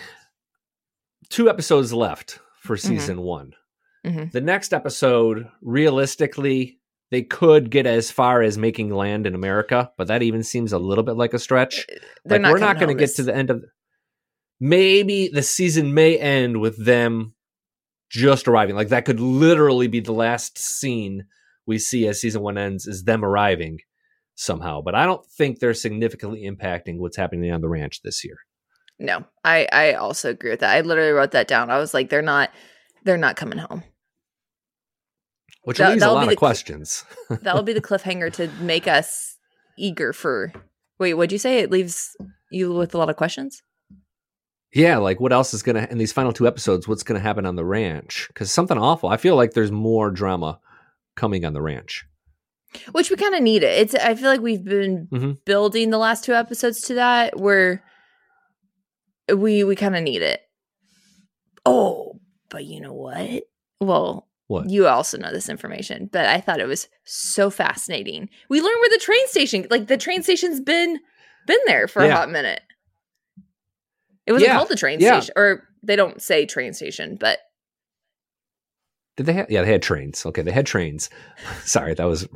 two 1.29 1.49
episodes 1.49 1.93
left 1.93 2.39
for 2.61 2.77
season 2.77 3.21
one. 3.23 3.53
Mhm. 4.05 4.33
The 4.33 4.41
next 4.41 4.73
episode, 4.73 5.49
realistically, 5.61 6.79
they 7.11 7.23
could 7.23 7.71
get 7.71 7.87
as 7.87 8.11
far 8.11 8.41
as 8.43 8.57
making 8.57 8.91
land 8.95 9.27
in 9.27 9.35
America, 9.35 9.91
but 9.99 10.07
that 10.09 10.23
even 10.23 10.43
seems 10.43 10.73
a 10.73 10.79
little 10.79 11.05
bit 11.05 11.17
like 11.17 11.35
a 11.35 11.39
stretch. 11.39 11.87
They're 12.25 12.39
like 12.39 12.53
we're 12.53 12.59
not 12.61 12.79
going 12.79 12.97
to 12.97 13.01
get 13.01 13.15
to 13.17 13.23
the 13.25 13.35
end 13.35 13.51
of. 13.51 13.65
Maybe 14.61 15.29
the 15.29 15.43
season 15.43 15.95
may 15.95 16.19
end 16.19 16.61
with 16.61 16.85
them 16.85 17.35
just 18.11 18.47
arriving. 18.47 18.77
Like 18.77 18.89
that 18.89 19.05
could 19.05 19.21
literally 19.21 19.89
be 19.89 20.01
the 20.01 20.13
last 20.13 20.59
scene 20.59 21.27
we 21.67 21.79
see 21.79 22.07
as 22.07 22.21
season 22.21 22.43
one 22.43 22.59
ends 22.59 22.87
is 22.87 23.05
them 23.05 23.25
arriving 23.25 23.79
somehow. 24.35 24.83
But 24.83 24.95
I 24.95 25.07
don't 25.07 25.25
think 25.27 25.59
they're 25.59 25.75
significantly 25.75 26.43
impacting 26.43 26.99
what's 26.99 27.17
happening 27.17 27.51
on 27.53 27.61
the 27.61 27.69
ranch 27.69 28.03
this 28.03 28.25
year. 28.25 28.39
No, 29.03 29.25
I 29.45 29.67
I 29.73 29.93
also 29.95 30.31
agree 30.31 30.51
with 30.51 30.61
that. 30.61 30.77
I 30.77 30.83
literally 30.83 31.11
wrote 31.13 31.31
that 31.33 31.49
down. 31.49 31.71
I 31.71 31.79
was 31.79 31.95
like, 31.95 32.11
they're 32.11 32.21
not 32.23 32.51
they're 33.05 33.17
not 33.17 33.35
coming 33.37 33.59
home. 33.59 33.83
Which 35.65 35.79
That- 35.79 35.91
leaves 35.93 36.03
a 36.03 36.11
lot 36.13 36.25
of 36.25 36.31
the- 36.31 36.37
questions. 36.37 37.05
That 37.43 37.55
will 37.55 37.63
be 37.63 37.73
the 37.73 37.81
cliffhanger 37.81 38.33
to 38.35 38.49
make 38.63 38.87
us 38.87 39.37
eager 39.79 40.13
for. 40.13 40.53
Wait, 40.99 41.15
what'd 41.15 41.33
you 41.33 41.39
say? 41.39 41.59
It 41.59 41.71
leaves 41.71 42.17
you 42.51 42.73
with 42.73 42.95
a 42.95 42.99
lot 42.99 43.09
of 43.11 43.17
questions. 43.17 43.63
yeah, 44.73 44.99
like 44.99 45.19
what 45.19 45.33
else 45.33 45.53
is 45.55 45.63
gonna 45.63 45.87
in 45.91 45.99
these 45.99 46.13
final 46.13 46.33
two 46.33 46.47
episodes? 46.47 46.87
What's 46.87 47.03
gonna 47.03 47.21
happen 47.21 47.47
on 47.47 47.57
the 47.57 47.65
ranch? 47.65 48.27
Because 48.29 48.53
something 48.53 48.79
awful. 48.79 49.09
I 49.09 49.17
feel 49.17 49.35
like 49.37 49.53
there's 49.53 49.73
more 49.73 50.11
drama 50.11 50.61
coming 51.17 51.45
on 51.45 51.53
the 51.55 51.63
ranch. 51.63 52.05
Which 52.93 53.11
we 53.11 53.17
kind 53.17 53.35
of 53.35 53.43
need 53.43 53.63
it. 53.65 53.79
It's. 53.81 53.95
I 53.97 54.15
feel 54.15 54.29
like 54.31 54.41
we've 54.41 54.63
been 54.65 55.09
Mhm. 55.11 55.45
building 55.45 55.91
the 55.91 55.99
last 55.99 56.23
two 56.25 56.35
episodes 56.35 56.83
to 56.83 56.95
that 56.95 57.39
where 57.41 57.83
we 59.39 59.65
we 59.65 59.77
kind 59.77 59.97
of 59.97 60.03
need 60.03 60.23
it. 60.23 60.41
Oh, 61.67 62.19
but 62.49 62.65
you 62.65 62.81
know 62.81 62.93
what? 62.93 63.45
Well, 63.81 64.29
What? 64.49 64.69
you 64.71 64.87
also 64.89 65.19
know 65.19 65.31
this 65.33 65.49
information, 65.49 66.09
but 66.11 66.27
I 66.27 66.41
thought 66.41 66.61
it 66.61 66.67
was 66.67 66.89
so 67.05 67.51
fascinating. 67.51 68.29
We 68.49 68.61
learned 68.61 68.81
where 68.81 68.91
the 68.91 69.03
train 69.05 69.27
station, 69.29 69.67
like 69.71 69.87
the 69.87 69.97
train 69.97 70.23
station's 70.23 70.61
been 70.61 70.99
been 71.47 71.59
there 71.67 71.89
for 71.89 72.03
a 72.03 72.13
hot 72.15 72.31
minute. 72.31 72.61
It 74.27 74.33
wasn't 74.33 74.51
Yeah. 74.51 74.57
called 74.57 74.69
the 74.69 74.77
train 74.77 75.01
Yeah. 75.01 75.21
station, 75.21 75.33
or 75.37 75.69
they 75.83 75.97
don't 75.97 76.21
say 76.23 76.47
train 76.47 76.73
station, 76.73 77.17
but 77.19 77.39
Did 79.17 79.27
they 79.27 79.33
have? 79.35 79.51
Yeah, 79.51 79.63
they 79.63 79.73
had 79.73 79.83
trains. 79.83 80.25
Okay, 80.25 80.41
they 80.43 80.53
had 80.53 80.67
trains. 80.67 81.11
Sorry, 81.65 81.93
that 81.95 82.05
was 82.05 82.27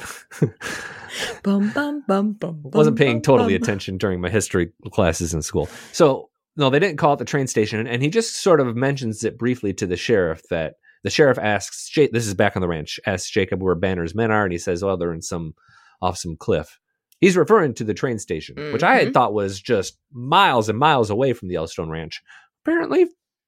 bum 1.42 1.70
bum 1.70 2.02
bum 2.06 2.32
bum. 2.34 2.60
wasn't 2.64 2.98
paying 2.98 3.16
bum, 3.18 3.22
totally 3.22 3.56
bum. 3.56 3.62
attention 3.62 3.96
during 3.96 4.20
my 4.20 4.28
history 4.28 4.72
classes 4.90 5.32
in 5.32 5.40
school. 5.42 5.68
So 5.92 6.30
no, 6.56 6.70
they 6.70 6.78
didn't 6.78 6.98
call 6.98 7.14
it 7.14 7.18
the 7.18 7.24
train 7.24 7.46
station, 7.46 7.86
and 7.86 8.02
he 8.02 8.08
just 8.10 8.36
sort 8.40 8.60
of 8.60 8.76
mentions 8.76 9.24
it 9.24 9.38
briefly 9.38 9.72
to 9.74 9.86
the 9.86 9.96
sheriff 9.96 10.42
that 10.50 10.74
the 11.02 11.10
sheriff 11.10 11.38
asks, 11.38 11.90
"This 11.94 12.26
is 12.26 12.34
back 12.34 12.56
on 12.56 12.62
the 12.62 12.68
ranch." 12.68 12.98
Asks 13.06 13.30
Jacob 13.30 13.62
where 13.62 13.74
Banner's 13.74 14.14
men 14.14 14.30
are, 14.30 14.44
and 14.44 14.52
he 14.52 14.58
says, 14.58 14.82
"Well, 14.82 14.96
they're 14.96 15.12
in 15.12 15.22
some 15.22 15.54
off 16.00 16.16
some 16.18 16.36
cliff." 16.36 16.78
He's 17.20 17.36
referring 17.36 17.74
to 17.74 17.84
the 17.84 17.94
train 17.94 18.18
station, 18.18 18.56
which 18.72 18.82
I 18.82 18.96
had 18.96 19.08
Mhm. 19.08 19.12
thought 19.14 19.32
was 19.34 19.60
just 19.60 19.98
miles 20.12 20.68
and 20.68 20.78
miles 20.78 21.10
away 21.10 21.32
from 21.32 21.48
the 21.48 21.54
Yellowstone 21.54 21.88
Ranch. 21.90 22.22
Apparently, 22.64 23.06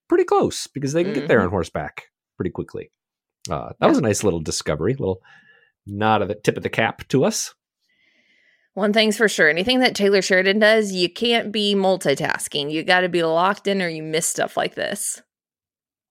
pretty 0.09 0.25
close 0.25 0.66
because 0.66 0.92
they 0.92 1.03
can 1.05 1.12
get 1.14 1.29
there 1.29 1.40
on 1.40 1.51
horseback 1.51 2.05
pretty 2.37 2.51
quickly. 2.51 2.90
Uh, 3.51 3.73
that 3.81 3.87
was 3.88 3.99
a 3.99 4.03
nice 4.03 4.23
little 4.25 4.40
discovery, 4.40 4.95
little 4.95 5.21
nod 5.87 6.23
of 6.23 6.29
the 6.29 6.35
tip 6.35 6.57
of 6.57 6.62
the 6.62 6.69
cap 6.69 7.07
to 7.09 7.25
us. 7.25 7.55
One 8.76 8.92
thing's 8.92 9.16
for 9.16 9.26
sure: 9.26 9.48
anything 9.48 9.80
that 9.80 9.94
Taylor 9.94 10.20
Sheridan 10.20 10.58
does, 10.58 10.92
you 10.92 11.08
can't 11.08 11.50
be 11.50 11.74
multitasking. 11.74 12.70
You 12.70 12.82
got 12.82 13.00
to 13.00 13.08
be 13.08 13.22
locked 13.22 13.66
in, 13.66 13.80
or 13.80 13.88
you 13.88 14.02
miss 14.02 14.26
stuff 14.26 14.54
like 14.54 14.74
this. 14.74 15.22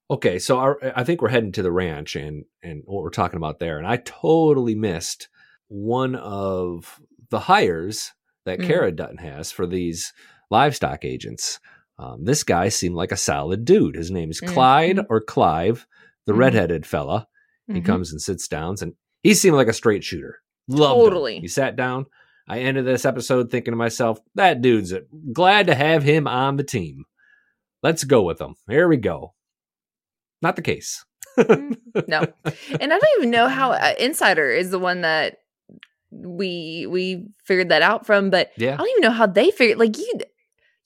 Okay, 0.09 0.39
so 0.39 0.57
our, 0.57 0.79
I 0.95 1.03
think 1.03 1.21
we're 1.21 1.29
heading 1.29 1.51
to 1.51 1.61
the 1.61 1.71
ranch 1.71 2.15
and 2.15 2.43
and 2.63 2.81
what 2.85 3.03
we're 3.03 3.11
talking 3.11 3.37
about 3.37 3.59
there, 3.59 3.77
and 3.77 3.85
I 3.85 3.97
totally 3.97 4.73
missed 4.73 5.29
one 5.67 6.15
of 6.15 6.99
the 7.29 7.37
hires 7.41 8.11
that 8.45 8.57
Mhm. 8.57 8.65
Cara 8.65 8.91
Dutton 8.91 9.17
has 9.19 9.51
for 9.51 9.67
these 9.67 10.11
livestock 10.49 11.05
agents. 11.05 11.59
Um, 11.99 12.25
this 12.25 12.43
guy 12.43 12.69
seemed 12.69 12.95
like 12.95 13.11
a 13.11 13.15
solid 13.17 13.63
dude. 13.63 13.95
His 13.95 14.09
name 14.09 14.31
is 14.31 14.39
Clyde 14.41 14.97
Mhm. 14.97 15.05
or 15.11 15.21
Clive, 15.21 15.85
the 16.25 16.33
Mhm. 16.33 16.37
redheaded 16.37 16.85
fella. 16.87 17.27
He 17.67 17.73
Mhm. 17.81 17.85
comes 17.85 18.11
and 18.11 18.19
sits 18.19 18.47
down, 18.47 18.75
and 18.81 18.93
he 19.21 19.35
seemed 19.35 19.55
like 19.55 19.67
a 19.67 19.73
straight 19.73 20.03
shooter. 20.03 20.39
Loved 20.67 20.97
him. 20.99 21.05
Totally. 21.05 21.39
He 21.41 21.47
sat 21.47 21.75
down. 21.75 22.07
I 22.47 22.59
ended 22.59 22.85
this 22.85 23.05
episode 23.05 23.49
thinking 23.49 23.71
to 23.71 23.77
myself, 23.77 24.19
that 24.35 24.61
dude's 24.61 24.91
a, 24.91 25.01
glad 25.33 25.67
to 25.67 25.75
have 25.75 26.03
him 26.03 26.27
on 26.27 26.57
the 26.57 26.63
team. 26.63 27.05
Let's 27.81 28.03
go 28.03 28.23
with 28.23 28.39
him. 28.39 28.55
Here 28.69 28.87
we 28.87 28.97
go. 28.97 29.33
Not 30.41 30.55
the 30.55 30.61
case. 30.61 31.03
no. 31.37 31.45
And 32.79 32.93
I 32.93 32.97
don't 32.97 33.17
even 33.17 33.31
know 33.31 33.47
how 33.47 33.71
uh, 33.71 33.93
Insider 33.99 34.51
is 34.51 34.69
the 34.69 34.79
one 34.79 35.01
that 35.01 35.37
we 36.11 36.87
we 36.89 37.27
figured 37.43 37.69
that 37.69 37.81
out 37.81 38.05
from, 38.05 38.29
but 38.29 38.51
yeah. 38.57 38.73
I 38.73 38.77
don't 38.77 38.89
even 38.89 39.01
know 39.01 39.11
how 39.11 39.27
they 39.27 39.51
figured 39.51 39.79
like 39.79 39.97
you 39.97 40.13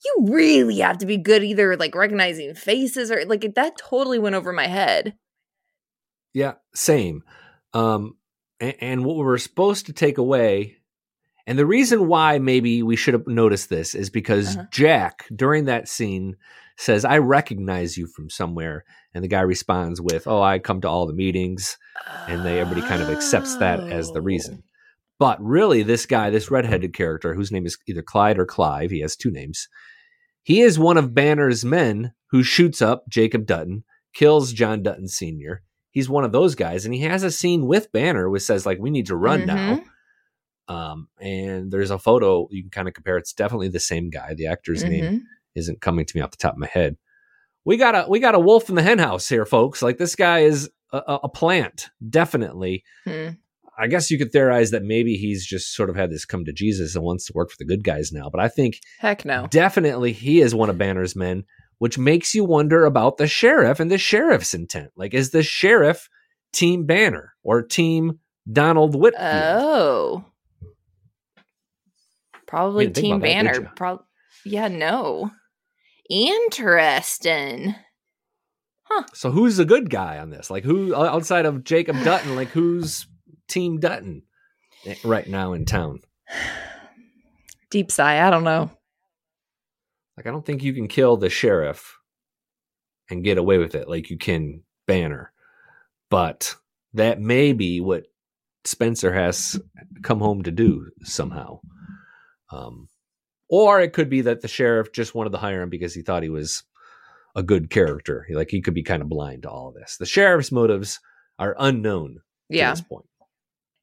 you 0.04 0.16
really 0.28 0.78
have 0.78 0.98
to 0.98 1.06
be 1.06 1.16
good 1.16 1.44
either 1.44 1.76
like 1.76 1.94
recognizing 1.94 2.54
faces 2.54 3.10
or 3.10 3.24
like 3.26 3.54
that 3.54 3.76
totally 3.76 4.18
went 4.18 4.34
over 4.34 4.52
my 4.52 4.66
head. 4.66 5.14
Yeah, 6.32 6.54
same. 6.74 7.22
Um, 7.74 8.16
and, 8.60 8.74
and 8.80 9.04
what 9.04 9.16
we 9.16 9.24
were 9.24 9.38
supposed 9.38 9.86
to 9.86 9.92
take 9.92 10.18
away, 10.18 10.78
and 11.50 11.58
the 11.58 11.66
reason 11.66 12.06
why 12.06 12.38
maybe 12.38 12.82
we 12.82 12.96
should 12.96 13.12
have 13.14 13.26
noticed 13.26 13.68
this 13.68 13.94
is 13.94 14.08
because 14.08 14.56
Uh-huh. 14.56 14.66
Jack 14.72 15.26
during 15.34 15.66
that 15.66 15.88
scene 15.88 16.36
says, 16.78 17.04
"I 17.04 17.18
recognize 17.18 17.98
you 17.98 18.06
from 18.06 18.30
somewhere," 18.30 18.84
and 19.12 19.22
the 19.22 19.28
guy 19.28 19.42
responds 19.42 20.00
with, 20.00 20.26
"Oh, 20.26 20.40
I 20.40 20.58
come 20.58 20.80
to 20.80 20.88
all 20.88 21.06
the 21.06 21.12
meetings," 21.12 21.76
and 22.26 22.44
they 22.44 22.58
everybody 22.60 22.86
kind 22.86 23.02
of 23.02 23.10
accepts 23.10 23.56
that 23.56 23.80
as 23.80 24.10
the 24.12 24.20
Oh. 24.20 24.22
reason. 24.22 24.62
But 25.18 25.42
really, 25.44 25.82
this 25.82 26.06
guy, 26.06 26.30
this 26.30 26.50
redheaded 26.50 26.94
character, 26.94 27.34
whose 27.34 27.52
name 27.52 27.66
is 27.66 27.76
either 27.86 28.00
Clyde 28.02 28.38
or 28.38 28.46
Clive, 28.46 28.90
he 28.90 29.00
has 29.00 29.16
two 29.16 29.30
names. 29.30 29.68
He 30.42 30.62
is 30.62 30.78
one 30.78 30.96
of 30.96 31.12
Banner's 31.14 31.62
men 31.66 32.12
who 32.30 32.42
shoots 32.42 32.80
up 32.80 33.04
Jacob 33.08 33.44
Dutton, 33.44 33.84
kills 34.14 34.54
John 34.54 34.82
Dutton 34.82 35.08
Sr. 35.08 35.62
He's 35.90 36.08
one 36.08 36.24
of 36.24 36.32
those 36.32 36.54
guys, 36.54 36.86
and 36.86 36.94
he 36.94 37.00
has 37.02 37.22
a 37.22 37.30
scene 37.30 37.66
with 37.66 37.92
Banner 37.92 38.30
which 38.30 38.44
says, 38.44 38.64
like, 38.64 38.78
we 38.78 38.88
need 38.90 39.06
to 39.08 39.16
run 39.16 39.44
now. 39.44 39.82
Um, 40.70 41.08
and 41.20 41.70
there's 41.70 41.90
a 41.90 41.98
photo 41.98 42.46
you 42.50 42.62
can 42.62 42.70
kind 42.70 42.88
of 42.88 42.94
compare. 42.94 43.16
It's 43.16 43.32
definitely 43.32 43.68
the 43.68 43.80
same 43.80 44.08
guy. 44.10 44.34
The 44.34 44.46
actor's 44.46 44.84
name 44.84 45.04
Mhm. 45.04 45.20
isn't 45.56 45.80
coming 45.80 46.04
to 46.06 46.16
me 46.16 46.22
off 46.22 46.30
the 46.30 46.36
top 46.36 46.52
of 46.54 46.58
my 46.58 46.68
head. 46.68 46.96
We 47.64 47.76
got 47.76 47.94
a 47.94 48.06
we 48.08 48.20
got 48.20 48.34
a 48.34 48.40
wolf 48.40 48.68
in 48.68 48.74
the 48.76 48.82
henhouse 48.82 49.28
here, 49.28 49.44
folks. 49.44 49.82
Like 49.82 49.98
this 49.98 50.14
guy 50.16 50.40
is 50.40 50.70
a, 50.92 50.98
a- 50.98 51.20
a 51.24 51.28
plant, 51.28 51.88
definitely. 52.08 52.84
Hmm. 53.04 53.28
I 53.78 53.86
guess 53.86 54.10
you 54.10 54.18
could 54.18 54.30
theorize 54.30 54.70
that 54.72 54.82
maybe 54.82 55.14
he's 55.14 55.46
just 55.46 55.74
sort 55.74 55.88
of 55.90 55.96
had 55.96 56.10
this 56.10 56.24
come 56.26 56.44
to 56.44 56.52
Jesus 56.52 56.94
and 56.94 57.02
wants 57.04 57.24
to 57.26 57.32
work 57.34 57.50
for 57.50 57.56
the 57.58 57.64
good 57.64 57.82
guys 57.82 58.12
now. 58.12 58.28
But 58.30 58.40
I 58.40 58.48
think 58.48 58.78
Heck 58.98 59.24
no. 59.24 59.46
definitely 59.50 60.12
he 60.12 60.40
is 60.42 60.54
one 60.54 60.68
of 60.70 60.76
Banner's 60.78 61.16
men, 61.16 61.44
which 61.78 61.96
makes 61.98 62.34
you 62.34 62.44
wonder 62.44 62.84
about 62.84 63.16
the 63.16 63.26
sheriff 63.26 63.80
and 63.80 63.90
the 63.90 63.96
sheriff's 63.98 64.52
intent. 64.52 64.90
Like, 64.96 65.14
is 65.14 65.30
the 65.30 65.42
sheriff 65.42 66.08
Team 66.52 66.84
Banner 66.84 67.32
or 67.42 67.62
Team 67.62 68.18
Donald 68.52 68.94
Whitfield? 68.94 69.24
Oh. 69.62 70.24
Probably 72.50 72.90
Team 72.90 73.20
that, 73.20 73.24
Banner. 73.24 73.62
ya? 73.62 73.68
Pro- 73.76 74.04
yeah, 74.44 74.66
no. 74.66 75.30
Interesting. 76.10 77.76
Huh. 78.82 79.04
So 79.14 79.30
who's 79.30 79.56
the 79.56 79.64
good 79.64 79.88
guy 79.88 80.18
on 80.18 80.30
this? 80.30 80.50
Like, 80.50 80.64
who 80.64 80.92
outside 80.92 81.46
of 81.46 81.62
Jacob 81.62 81.96
Dutton? 82.04 82.34
Like, 82.34 82.48
who's 82.48 83.06
Team 83.46 83.78
Dutton 83.78 84.22
eh, 84.84 84.96
right 85.04 85.28
now 85.28 85.52
in 85.52 85.64
town? 85.64 86.00
Deep 87.70 87.92
sigh. 87.92 88.26
I 88.26 88.30
don't 88.30 88.42
know. 88.42 88.68
Like, 90.16 90.26
I 90.26 90.32
don't 90.32 90.44
think 90.44 90.64
you 90.64 90.74
can 90.74 90.88
kill 90.88 91.16
the 91.16 91.30
sheriff 91.30 91.98
and 93.10 93.22
get 93.22 93.38
away 93.38 93.58
with 93.58 93.76
it 93.76 93.88
like 93.88 94.10
you 94.10 94.18
can 94.18 94.64
Banner. 94.88 95.32
But 96.10 96.56
that 96.94 97.20
may 97.20 97.52
be 97.52 97.80
what 97.80 98.06
Spencer 98.64 99.12
has 99.12 99.60
come 100.02 100.18
home 100.18 100.42
to 100.42 100.50
do 100.50 100.90
somehow. 101.04 101.60
Um, 102.50 102.88
or 103.48 103.80
it 103.80 103.92
could 103.92 104.08
be 104.10 104.20
that 104.22 104.40
the 104.42 104.48
sheriff 104.48 104.92
just 104.92 105.14
wanted 105.14 105.30
to 105.32 105.38
hire 105.38 105.62
him 105.62 105.70
because 105.70 105.94
he 105.94 106.02
thought 106.02 106.22
he 106.22 106.28
was 106.28 106.62
a 107.36 107.42
good 107.42 107.70
character. 107.70 108.26
Like 108.30 108.50
he 108.50 108.60
could 108.60 108.74
be 108.74 108.82
kind 108.82 109.02
of 109.02 109.08
blind 109.08 109.42
to 109.42 109.50
all 109.50 109.68
of 109.68 109.74
this. 109.74 109.96
The 109.98 110.06
sheriff's 110.06 110.52
motives 110.52 111.00
are 111.38 111.56
unknown 111.58 112.18
Yeah. 112.48 112.70
this 112.70 112.80
point. 112.80 113.06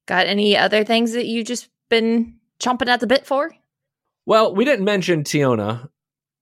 Got 0.06 0.28
any 0.28 0.56
other 0.56 0.84
things 0.84 1.14
that 1.14 1.26
you 1.26 1.44
just 1.44 1.70
been 1.90 2.36
chomping 2.60 2.88
at 2.88 3.00
the 3.02 3.08
bit 3.08 3.26
for? 3.26 3.52
Well, 4.26 4.54
we 4.56 4.66
didn't 4.66 4.86
mention 4.86 5.24
Teonna. 5.24 5.90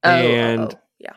Oh, 0.04 0.10
And- 0.10 0.74
oh, 0.74 0.80
yeah. 1.00 1.14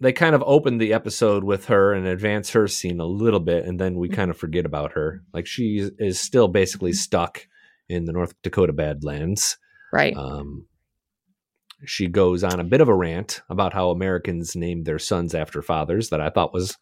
they 0.00 0.12
kind 0.12 0.34
of 0.34 0.42
opened 0.46 0.80
the 0.80 0.92
episode 0.94 1.44
with 1.44 1.66
her 1.66 1.92
and 1.92 2.06
advance 2.06 2.50
her 2.50 2.66
scene 2.68 3.00
a 3.00 3.06
little 3.06 3.40
bit 3.40 3.64
and 3.66 3.78
then 3.78 3.96
we 3.96 4.08
Mm-hmm. 4.08 4.16
kind 4.16 4.30
of 4.30 4.38
forget 4.38 4.64
about 4.64 4.92
her 4.92 5.22
like 5.34 5.46
she 5.46 5.90
is 5.98 6.18
still 6.18 6.48
basically 6.48 6.92
stuck 6.94 7.46
in 7.88 8.04
the 8.06 8.12
north 8.12 8.34
dakota 8.42 8.72
badlands 8.72 9.58
Right. 9.92 10.16
um, 10.16 10.66
she 11.84 12.06
goes 12.08 12.44
on 12.44 12.60
a 12.60 12.64
bit 12.64 12.80
of 12.80 12.88
a 12.88 12.94
rant 12.94 13.40
about 13.48 13.72
how 13.72 13.90
americans 13.90 14.54
named 14.54 14.86
their 14.86 14.98
sons 14.98 15.34
after 15.34 15.62
fathers 15.62 16.10
that 16.10 16.20
i 16.20 16.28
thought 16.28 16.52
was 16.52 16.76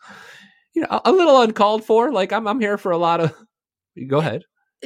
you 0.74 0.82
know 0.82 1.00
a, 1.04 1.12
little 1.12 1.40
uncalled 1.40 1.84
for 1.84 2.10
like 2.12 2.32
i'm, 2.32 2.46
I'm 2.46 2.60
here 2.60 2.78
for 2.78 2.92
a 2.92 2.98
lot 2.98 3.20
of 3.20 3.34
go 4.08 4.18
ahead 4.18 4.42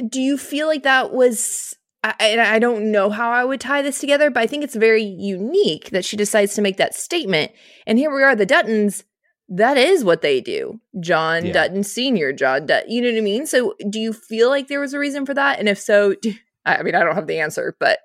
do 0.09 0.21
you 0.21 0.37
feel 0.37 0.67
like 0.67 0.83
that 0.83 1.13
was 1.13 1.75
I, 2.03 2.37
I 2.37 2.59
don't 2.59 2.91
know 2.91 3.09
how 3.09 3.31
I 3.31 3.45
would 3.45 3.61
tie 3.61 3.81
this 3.81 3.99
together, 3.99 4.29
but 4.29 4.43
I 4.43 4.47
think 4.47 4.63
it's 4.63 4.75
very 4.75 5.03
unique 5.03 5.91
that 5.91 6.03
she 6.03 6.17
decides 6.17 6.53
to 6.55 6.61
make 6.61 6.75
that 6.77 6.95
statement. 6.95 7.51
And 7.87 7.97
here 7.97 8.13
we 8.13 8.23
are, 8.23 8.35
the 8.35 8.45
Duttons. 8.45 9.03
That 9.47 9.77
is 9.77 10.03
what 10.03 10.21
they 10.21 10.41
do. 10.41 10.81
John 10.99 11.45
Yeah. 11.45 11.53
Dutton 11.53 11.83
Senior, 11.83 12.33
John 12.33 12.65
Dutton. 12.65 12.91
You 12.91 13.01
know 13.01 13.09
what 13.11 13.17
I 13.17 13.21
mean? 13.21 13.45
So, 13.45 13.75
do 13.89 13.99
you 13.99 14.11
feel 14.11 14.49
like 14.49 14.67
there 14.67 14.79
was 14.79 14.93
a 14.93 14.99
reason 14.99 15.25
for 15.25 15.33
that? 15.33 15.59
And 15.59 15.69
if 15.69 15.79
so, 15.79 16.15
do, 16.21 16.33
I 16.65 16.83
mean, 16.83 16.95
I 16.95 17.03
don't 17.03 17.15
have 17.15 17.27
the 17.27 17.39
answer, 17.39 17.75
but 17.79 17.99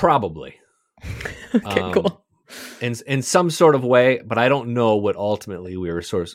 probably 0.00 0.54
okay, 1.54 1.80
Um, 1.80 1.92
cool. 1.92 2.24
in 2.80 2.94
in 3.06 3.22
some 3.22 3.50
sort 3.50 3.74
of 3.74 3.84
way, 3.84 4.20
but 4.24 4.38
I 4.38 4.48
don't 4.48 4.72
know 4.74 4.96
what 4.96 5.16
ultimately 5.16 5.76
we 5.76 5.92
were 5.92 6.02
sort 6.02 6.22
of. 6.28 6.34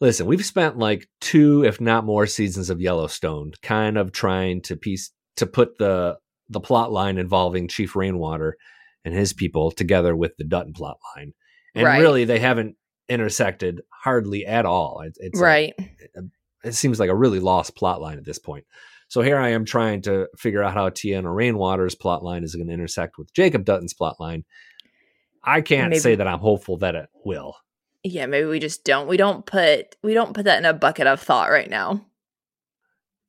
Listen, 0.00 0.26
we've 0.26 0.44
spent 0.44 0.78
like 0.78 1.06
two, 1.20 1.64
if 1.64 1.80
not 1.80 2.04
more, 2.04 2.26
seasons 2.26 2.70
of 2.70 2.80
Yellowstone, 2.80 3.52
kind 3.62 3.96
of 3.96 4.10
trying 4.10 4.60
to 4.62 4.76
piece 4.76 5.12
to 5.36 5.46
put 5.46 5.78
the 5.78 6.16
the 6.48 6.60
plot 6.60 6.90
line 6.92 7.18
involving 7.18 7.68
Chief 7.68 7.94
Rainwater 7.96 8.56
and 9.04 9.14
his 9.14 9.32
people 9.32 9.70
together 9.70 10.14
with 10.16 10.36
the 10.36 10.44
Dutton 10.44 10.72
plot 10.72 10.98
line, 11.16 11.32
and 11.74 11.86
Right. 11.86 12.00
really 12.00 12.24
they 12.24 12.40
haven't 12.40 12.76
intersected 13.08 13.80
hardly 13.90 14.44
at 14.44 14.66
all. 14.66 15.00
It, 15.06 15.16
it's 15.18 15.40
like- 15.40 15.74
right. 15.78 15.90
it 16.64 16.74
seems 16.74 16.98
like 17.00 17.10
a 17.10 17.14
really 17.16 17.40
lost 17.40 17.74
plot 17.76 18.00
line 18.00 18.18
at 18.18 18.24
this 18.24 18.38
point. 18.38 18.64
So 19.12 19.20
here 19.20 19.36
I 19.36 19.50
am 19.50 19.66
trying 19.66 20.00
to 20.02 20.26
figure 20.38 20.62
out 20.62 20.72
how 20.72 20.88
Teonna 20.88 21.36
Rainwater's 21.36 21.94
plot 21.94 22.24
line 22.24 22.44
is 22.44 22.54
going 22.54 22.68
to 22.68 22.72
intersect 22.72 23.18
with 23.18 23.30
Jacob 23.34 23.66
Dutton's 23.66 23.92
plot 23.92 24.18
line. 24.18 24.46
I 25.44 25.60
can't 25.60 25.90
Maybe- 25.90 26.00
say 26.00 26.14
that 26.14 26.26
I'm 26.26 26.38
hopeful 26.38 26.78
that 26.78 26.94
it 26.94 27.10
will. 27.22 27.54
yeah, 28.04 28.24
maybe 28.24 28.46
we 28.46 28.58
just 28.58 28.84
don't. 28.84 29.06
We 29.06 29.18
don't 29.18 29.44
put 29.44 29.96
we 30.02 30.14
don't 30.14 30.32
put 30.32 30.46
that 30.46 30.56
in 30.56 30.64
a 30.64 30.72
bucket 30.72 31.06
of 31.06 31.20
thought 31.20 31.50
right 31.50 31.68
now. 31.68 32.06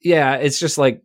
Yeah, 0.01 0.35
it's 0.35 0.57
just 0.57 0.77
like 0.77 1.03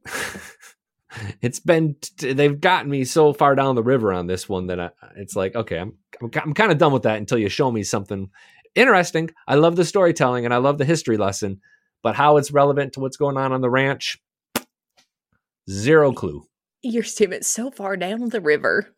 it's 1.42 1.58
been 1.58 1.96
they've 2.18 2.60
gotten 2.60 2.88
me 2.88 3.02
so 3.02 3.32
far 3.32 3.56
down 3.56 3.74
the 3.74 3.82
river 3.82 4.12
on 4.12 4.28
this 4.28 4.48
one 4.48 4.68
that 4.68 4.78
I, 4.78 4.90
it's 5.16 5.34
like 5.34 5.56
okay, 5.56 5.78
I'm 5.78 5.94
I'm, 6.22 6.30
I'm 6.36 6.54
kind 6.54 6.70
of 6.70 6.78
done 6.78 6.92
with 6.92 7.02
that 7.02 7.18
until 7.18 7.38
you 7.38 7.48
show 7.48 7.72
me 7.72 7.82
something 7.82 8.30
interesting. 8.76 9.30
I 9.48 9.56
love 9.56 9.74
the 9.74 9.84
storytelling 9.84 10.44
and 10.44 10.54
I 10.54 10.58
love 10.58 10.78
the 10.78 10.84
history 10.84 11.16
lesson, 11.16 11.62
but 12.00 12.14
how 12.14 12.36
it's 12.36 12.52
relevant 12.52 12.92
to 12.92 13.00
what's 13.00 13.16
going 13.16 13.36
on 13.36 13.52
on 13.52 13.60
the 13.60 13.70
ranch, 13.70 14.18
zero 15.68 16.12
clue. 16.12 16.44
Your 16.82 17.02
statement's 17.02 17.48
so 17.48 17.70
far 17.70 17.96
down 17.96 18.28
the 18.28 18.40
river. 18.40 18.88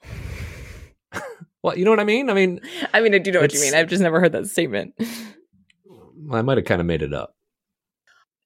Well, 1.63 1.77
you 1.77 1.85
know 1.85 1.91
what 1.91 2.01
I 2.01 2.05
mean? 2.05 2.31
I 2.31 2.35
mean, 2.35 2.61
I 2.95 3.01
mean, 3.01 3.15
I 3.15 3.19
do 3.19 3.33
know 3.33 3.41
what 3.41 3.53
you 3.53 3.61
mean. 3.61 3.75
I've 3.75 3.89
just 3.89 4.03
never 4.03 4.19
heard 4.19 4.33
that 4.33 4.47
statement. 4.47 4.95
I 6.33 6.43
might 6.43 6.57
have 6.57 6.65
kind 6.65 6.81
of 6.81 6.87
made 6.87 7.03
it 7.03 7.13
up. 7.13 7.35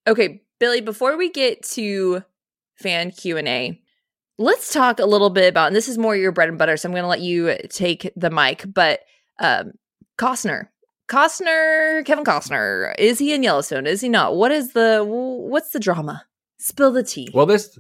Okay, 0.07 0.43
Billy, 0.59 0.81
before 0.81 1.17
we 1.17 1.31
get 1.31 1.63
to 1.71 2.23
fan 2.75 3.13
Q&A, 3.13 3.81
let's 4.37 4.73
talk 4.73 4.99
a 4.99 5.07
little 5.07 5.31
bit 5.31 5.49
about 5.49 5.69
and 5.69 5.77
this 5.77 5.89
is 5.89 5.97
more 5.97 6.17
your 6.17 6.33
bread 6.33 6.49
and 6.49 6.59
butter, 6.59 6.77
so 6.77 6.89
I'm 6.89 6.93
going 6.93 7.05
to 7.05 7.09
let 7.09 7.21
you 7.21 7.57
take 7.69 8.11
the 8.17 8.31
mic, 8.31 8.65
but 8.67 9.01
um 9.39 9.73
Costner. 10.19 10.69
Costner, 11.09 12.05
Kevin 12.05 12.25
Costner, 12.25 12.95
is 12.99 13.19
he 13.19 13.33
in 13.33 13.43
Yellowstone? 13.43 13.87
Is 13.87 14.01
he 14.01 14.09
not? 14.09 14.37
What 14.37 14.51
is 14.51 14.73
the 14.73 15.05
what's 15.05 15.71
the 15.71 15.81
drama? 15.81 16.25
Spill 16.59 16.93
the 16.93 17.03
tea. 17.03 17.29
Well, 17.33 17.47
this 17.47 17.79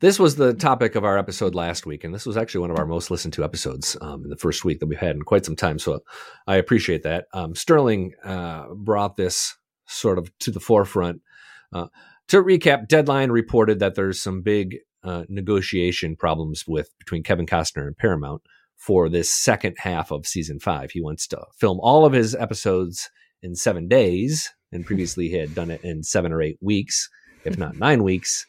this 0.00 0.18
was 0.18 0.36
the 0.36 0.54
topic 0.54 0.94
of 0.94 1.04
our 1.04 1.18
episode 1.18 1.54
last 1.54 1.86
week, 1.86 2.04
and 2.04 2.14
this 2.14 2.26
was 2.26 2.36
actually 2.36 2.62
one 2.62 2.70
of 2.70 2.78
our 2.78 2.86
most 2.86 3.10
listened 3.10 3.34
to 3.34 3.44
episodes 3.44 3.96
um, 4.00 4.24
in 4.24 4.30
the 4.30 4.36
first 4.36 4.64
week 4.64 4.80
that 4.80 4.86
we've 4.86 4.98
had 4.98 5.14
in 5.14 5.22
quite 5.22 5.44
some 5.44 5.56
time. 5.56 5.78
So 5.78 6.00
I 6.46 6.56
appreciate 6.56 7.02
that. 7.02 7.26
Um, 7.34 7.54
Sterling 7.54 8.12
uh, 8.24 8.68
brought 8.74 9.16
this 9.16 9.56
sort 9.86 10.18
of 10.18 10.36
to 10.38 10.50
the 10.50 10.60
forefront. 10.60 11.20
Uh, 11.72 11.86
to 12.28 12.42
recap, 12.42 12.88
Deadline 12.88 13.30
reported 13.30 13.78
that 13.80 13.94
there's 13.94 14.22
some 14.22 14.40
big 14.40 14.78
uh, 15.04 15.24
negotiation 15.28 16.16
problems 16.16 16.64
with 16.66 16.90
between 16.98 17.22
Kevin 17.22 17.46
Costner 17.46 17.86
and 17.86 17.96
Paramount 17.96 18.42
for 18.76 19.08
this 19.10 19.30
second 19.30 19.76
half 19.78 20.10
of 20.10 20.26
season 20.26 20.58
five. 20.60 20.92
He 20.92 21.02
wants 21.02 21.26
to 21.28 21.44
film 21.58 21.78
all 21.80 22.06
of 22.06 22.14
his 22.14 22.34
episodes 22.34 23.10
in 23.42 23.54
seven 23.54 23.88
days, 23.88 24.50
and 24.72 24.86
previously 24.86 25.28
he 25.28 25.36
had 25.36 25.54
done 25.54 25.70
it 25.70 25.84
in 25.84 26.02
seven 26.02 26.32
or 26.32 26.40
eight 26.40 26.58
weeks, 26.62 27.08
if 27.44 27.58
not 27.58 27.76
nine 27.76 28.02
weeks. 28.02 28.46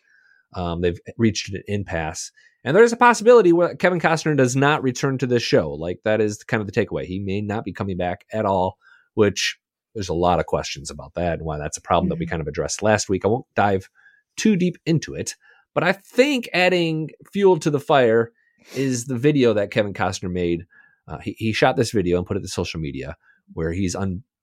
Um, 0.53 0.81
they've 0.81 0.99
reached 1.17 1.53
an 1.53 1.63
impasse. 1.67 2.31
And 2.63 2.77
there's 2.77 2.93
a 2.93 2.97
possibility 2.97 3.53
where 3.53 3.75
Kevin 3.75 3.99
Costner 3.99 4.37
does 4.37 4.55
not 4.55 4.83
return 4.83 5.17
to 5.17 5.27
this 5.27 5.41
show. 5.41 5.71
Like 5.71 5.99
that 6.03 6.21
is 6.21 6.43
kind 6.43 6.61
of 6.61 6.71
the 6.71 6.73
takeaway. 6.73 7.05
He 7.05 7.19
may 7.19 7.41
not 7.41 7.65
be 7.65 7.73
coming 7.73 7.97
back 7.97 8.25
at 8.31 8.45
all, 8.45 8.77
which 9.15 9.57
there's 9.95 10.09
a 10.09 10.13
lot 10.13 10.39
of 10.39 10.45
questions 10.45 10.89
about 10.89 11.13
that 11.15 11.39
and 11.39 11.45
why 11.45 11.57
that's 11.57 11.77
a 11.77 11.81
problem 11.81 12.05
mm-hmm. 12.05 12.09
that 12.09 12.19
we 12.19 12.25
mm-hmm. 12.25 12.31
kind 12.31 12.41
of 12.41 12.47
addressed 12.47 12.83
last 12.83 13.09
week. 13.09 13.25
I 13.25 13.29
won't 13.29 13.45
dive 13.55 13.89
too 14.37 14.55
deep 14.55 14.77
into 14.85 15.15
it, 15.15 15.35
but 15.73 15.83
I 15.83 15.91
think 15.91 16.49
adding 16.53 17.09
fuel 17.31 17.57
to 17.59 17.69
the 17.69 17.79
fire 17.79 18.31
is 18.75 19.05
the 19.05 19.17
video 19.17 19.53
that 19.53 19.71
Kevin 19.71 19.93
Costner 19.93 20.31
made. 20.31 20.65
Uh, 21.07 21.17
he, 21.17 21.35
he 21.37 21.53
shot 21.53 21.75
this 21.75 21.91
video 21.91 22.17
and 22.17 22.27
put 22.27 22.37
it 22.37 22.41
to 22.41 22.47
social 22.47 22.79
media 22.79 23.17
where 23.53 23.71
he's 23.71 23.95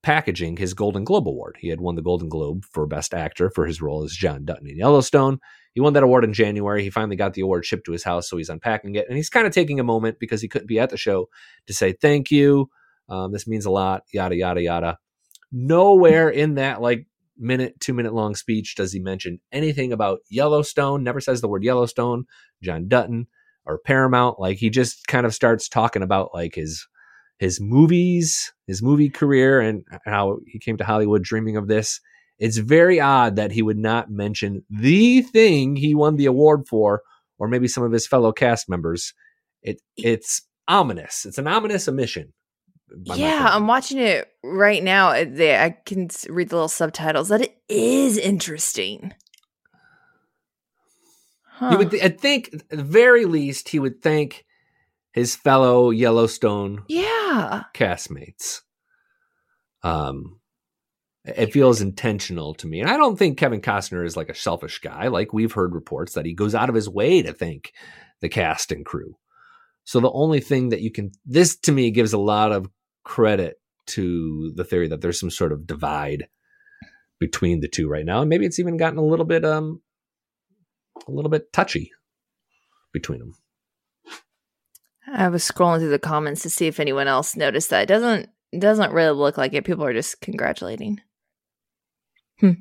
unpackaging 0.04 0.58
his 0.58 0.74
Golden 0.74 1.04
Globe 1.04 1.28
Award. 1.28 1.56
He 1.60 1.68
had 1.68 1.80
won 1.80 1.96
the 1.96 2.02
Golden 2.02 2.28
Globe 2.28 2.64
for 2.64 2.86
Best 2.86 3.14
Actor 3.14 3.50
for 3.50 3.66
his 3.66 3.82
role 3.82 4.04
as 4.04 4.12
John 4.12 4.44
Dutton 4.44 4.68
in 4.68 4.76
Yellowstone. 4.76 5.38
He 5.74 5.80
won 5.80 5.92
that 5.92 6.02
award 6.02 6.24
in 6.24 6.32
January. 6.32 6.82
He 6.82 6.90
finally 6.90 7.16
got 7.16 7.34
the 7.34 7.42
award 7.42 7.64
shipped 7.64 7.86
to 7.86 7.92
his 7.92 8.04
house, 8.04 8.28
so 8.28 8.36
he's 8.36 8.48
unpacking 8.48 8.94
it. 8.94 9.06
And 9.08 9.16
he's 9.16 9.30
kind 9.30 9.46
of 9.46 9.52
taking 9.52 9.78
a 9.78 9.84
moment 9.84 10.18
because 10.18 10.40
he 10.40 10.48
couldn't 10.48 10.66
be 10.66 10.80
at 10.80 10.90
the 10.90 10.96
show 10.96 11.28
to 11.66 11.72
say 11.72 11.92
thank 11.92 12.30
you. 12.30 12.68
Um, 13.08 13.32
this 13.32 13.46
means 13.46 13.64
a 13.64 13.70
lot, 13.70 14.02
yada, 14.12 14.36
yada, 14.36 14.62
yada. 14.62 14.98
Nowhere 15.50 16.28
in 16.28 16.54
that 16.54 16.80
like 16.80 17.06
minute, 17.38 17.80
two 17.80 17.94
minute 17.94 18.12
long 18.12 18.34
speech 18.34 18.74
does 18.74 18.92
he 18.92 19.00
mention 19.00 19.40
anything 19.52 19.92
about 19.92 20.20
Yellowstone, 20.28 21.04
never 21.04 21.20
says 21.20 21.40
the 21.40 21.48
word 21.48 21.64
Yellowstone, 21.64 22.24
John 22.62 22.88
Dutton, 22.88 23.26
or 23.64 23.78
Paramount. 23.78 24.40
Like 24.40 24.58
he 24.58 24.70
just 24.70 25.06
kind 25.06 25.26
of 25.26 25.34
starts 25.34 25.68
talking 25.68 26.02
about 26.02 26.34
like 26.34 26.54
his 26.54 26.86
his 27.38 27.60
movies, 27.60 28.52
his 28.66 28.82
movie 28.82 29.08
career, 29.08 29.60
and 29.60 29.84
how 30.04 30.38
he 30.46 30.58
came 30.58 30.76
to 30.76 30.84
Hollywood 30.84 31.22
dreaming 31.22 31.56
of 31.56 31.68
this. 31.68 32.00
It's 32.38 32.58
very 32.58 33.00
odd 33.00 33.36
that 33.36 33.52
he 33.52 33.62
would 33.62 33.78
not 33.78 34.10
mention 34.10 34.64
the 34.70 35.22
thing 35.22 35.76
he 35.76 35.94
won 35.94 36.16
the 36.16 36.26
award 36.26 36.68
for, 36.68 37.02
or 37.38 37.48
maybe 37.48 37.68
some 37.68 37.82
of 37.82 37.92
his 37.92 38.06
fellow 38.06 38.32
cast 38.32 38.68
members. 38.68 39.14
It 39.62 39.80
it's 39.96 40.42
ominous. 40.68 41.24
It's 41.24 41.38
an 41.38 41.48
ominous 41.48 41.88
omission. 41.88 42.32
Yeah, 43.04 43.48
I'm 43.50 43.66
watching 43.66 43.98
it 43.98 44.28
right 44.42 44.82
now. 44.82 45.10
Uh, 45.10 45.24
I 45.38 45.76
can 45.84 46.08
read 46.28 46.48
the 46.48 46.56
little 46.56 46.68
subtitles. 46.68 47.28
That 47.28 47.42
it 47.42 47.56
is 47.68 48.16
interesting. 48.16 49.12
Huh. 51.50 51.70
You 51.72 51.78
would, 51.78 51.90
th- 51.90 52.02
I 52.02 52.08
think, 52.08 52.50
at 52.54 52.68
the 52.70 52.82
very 52.84 53.24
least, 53.24 53.68
he 53.68 53.78
would 53.78 54.00
thank 54.00 54.44
his 55.12 55.36
fellow 55.36 55.90
Yellowstone, 55.90 56.84
yeah, 56.88 57.64
castmates. 57.74 58.62
Um, 59.82 60.40
it 61.36 61.52
feels 61.52 61.80
intentional 61.80 62.54
to 62.54 62.66
me. 62.66 62.80
And 62.80 62.88
I 62.90 62.96
don't 62.96 63.18
think 63.18 63.38
Kevin 63.38 63.60
Costner 63.60 64.04
is 64.04 64.16
like 64.16 64.28
a 64.28 64.34
selfish 64.34 64.78
guy. 64.78 65.08
Like 65.08 65.32
we've 65.32 65.52
heard 65.52 65.74
reports 65.74 66.14
that 66.14 66.24
he 66.24 66.32
goes 66.32 66.54
out 66.54 66.68
of 66.68 66.74
his 66.74 66.88
way 66.88 67.22
to 67.22 67.32
thank 67.32 67.72
the 68.20 68.28
cast 68.28 68.72
and 68.72 68.84
crew. 68.84 69.16
So 69.84 70.00
the 70.00 70.12
only 70.12 70.40
thing 70.40 70.70
that 70.70 70.80
you 70.80 70.90
can, 70.90 71.12
this 71.24 71.56
to 71.60 71.72
me 71.72 71.90
gives 71.90 72.12
a 72.12 72.18
lot 72.18 72.52
of 72.52 72.68
credit 73.04 73.60
to 73.88 74.52
the 74.54 74.64
theory 74.64 74.88
that 74.88 75.00
there's 75.00 75.20
some 75.20 75.30
sort 75.30 75.52
of 75.52 75.66
divide 75.66 76.28
between 77.18 77.60
the 77.60 77.68
two 77.68 77.88
right 77.88 78.04
now. 78.04 78.20
And 78.20 78.28
maybe 78.28 78.46
it's 78.46 78.58
even 78.58 78.76
gotten 78.76 78.98
a 78.98 79.04
little 79.04 79.24
bit, 79.24 79.44
um, 79.44 79.80
a 81.06 81.10
little 81.10 81.30
bit 81.30 81.52
touchy 81.52 81.90
between 82.92 83.18
them. 83.18 83.34
I 85.12 85.28
was 85.28 85.42
scrolling 85.42 85.78
through 85.78 85.90
the 85.90 85.98
comments 85.98 86.42
to 86.42 86.50
see 86.50 86.66
if 86.66 86.80
anyone 86.80 87.08
else 87.08 87.36
noticed 87.36 87.70
that. 87.70 87.82
It 87.82 87.86
doesn't, 87.86 88.28
doesn't 88.58 88.92
really 88.92 89.16
look 89.16 89.38
like 89.38 89.54
it. 89.54 89.64
People 89.64 89.84
are 89.84 89.92
just 89.92 90.20
congratulating. 90.20 91.00
Hmm. 92.40 92.52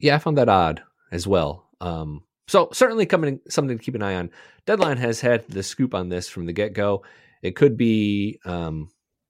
Yeah, 0.00 0.16
I 0.16 0.18
found 0.18 0.38
that 0.38 0.48
odd 0.48 0.82
as 1.10 1.26
well. 1.26 1.68
Um, 1.80 2.22
so 2.46 2.68
certainly 2.72 3.06
coming 3.06 3.40
something 3.48 3.78
to 3.78 3.82
keep 3.82 3.94
an 3.94 4.02
eye 4.02 4.16
on. 4.16 4.30
Deadline 4.66 4.98
has 4.98 5.20
had 5.20 5.46
the 5.48 5.62
scoop 5.62 5.94
on 5.94 6.08
this 6.08 6.28
from 6.28 6.46
the 6.46 6.52
get 6.52 6.72
go. 6.72 7.04
It 7.42 7.56
could 7.56 7.76
be 7.76 8.38
um, 8.44 8.88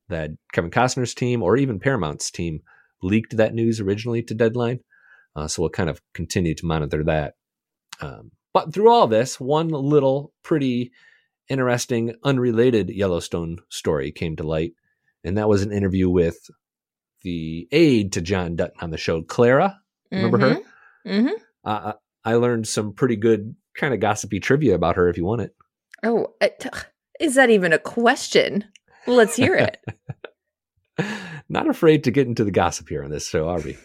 that 0.08 0.30
Kevin 0.52 0.70
Costner's 0.70 1.14
team 1.14 1.42
or 1.42 1.56
even 1.56 1.80
Paramount's 1.80 2.30
team 2.30 2.60
leaked 3.02 3.36
that 3.36 3.54
news 3.54 3.80
originally 3.80 4.22
to 4.22 4.34
Deadline. 4.34 4.80
Uh, 5.36 5.48
so 5.48 5.62
we'll 5.62 5.70
kind 5.70 5.90
of 5.90 6.00
continue 6.14 6.54
to 6.54 6.66
monitor 6.66 7.02
that. 7.04 7.34
Um, 8.00 8.30
but 8.52 8.72
through 8.72 8.90
all 8.90 9.06
this, 9.06 9.40
one 9.40 9.68
little 9.68 10.32
pretty 10.42 10.92
interesting, 11.48 12.14
unrelated 12.22 12.90
Yellowstone 12.90 13.58
story 13.68 14.12
came 14.12 14.36
to 14.36 14.42
light, 14.42 14.72
and 15.22 15.38
that 15.38 15.48
was 15.48 15.62
an 15.62 15.72
interview 15.72 16.08
with 16.08 16.50
the 17.22 17.66
aide 17.72 18.12
to 18.12 18.20
John 18.20 18.56
Dutton 18.56 18.76
on 18.80 18.90
the 18.90 18.98
show, 18.98 19.22
Clara. 19.22 19.80
Remember 20.10 20.38
mm-hmm. 20.38 21.08
her? 21.08 21.12
Mm-hmm. 21.12 21.34
Uh, 21.64 21.92
I 22.24 22.34
learned 22.34 22.68
some 22.68 22.92
pretty 22.92 23.16
good 23.16 23.54
kind 23.74 23.92
of 23.92 24.00
gossipy 24.00 24.40
trivia 24.40 24.74
about 24.74 24.96
her 24.96 25.08
if 25.08 25.16
you 25.16 25.24
want 25.24 25.42
it. 25.42 25.54
Oh, 26.02 26.34
is 27.20 27.34
that 27.34 27.50
even 27.50 27.72
a 27.72 27.78
question? 27.78 28.64
Let's 29.06 29.36
hear 29.36 29.54
it. 29.54 29.78
Not 31.48 31.68
afraid 31.68 32.04
to 32.04 32.10
get 32.10 32.26
into 32.26 32.44
the 32.44 32.50
gossip 32.50 32.88
here 32.88 33.02
on 33.02 33.10
this 33.10 33.28
show, 33.28 33.48
are 33.48 33.60
we? 33.60 33.76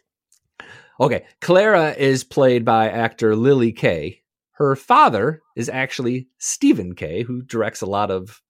okay, 1.00 1.24
Clara 1.40 1.92
is 1.92 2.24
played 2.24 2.64
by 2.64 2.88
actor 2.88 3.34
Lilli 3.34 3.74
Kay. 3.74 4.22
Her 4.58 4.74
father 4.74 5.40
is 5.54 5.68
actually 5.68 6.26
Stephen 6.38 6.96
Kay, 6.96 7.22
who 7.22 7.42
directs 7.42 7.80
a 7.80 7.86
lot 7.86 8.10
of 8.10 8.42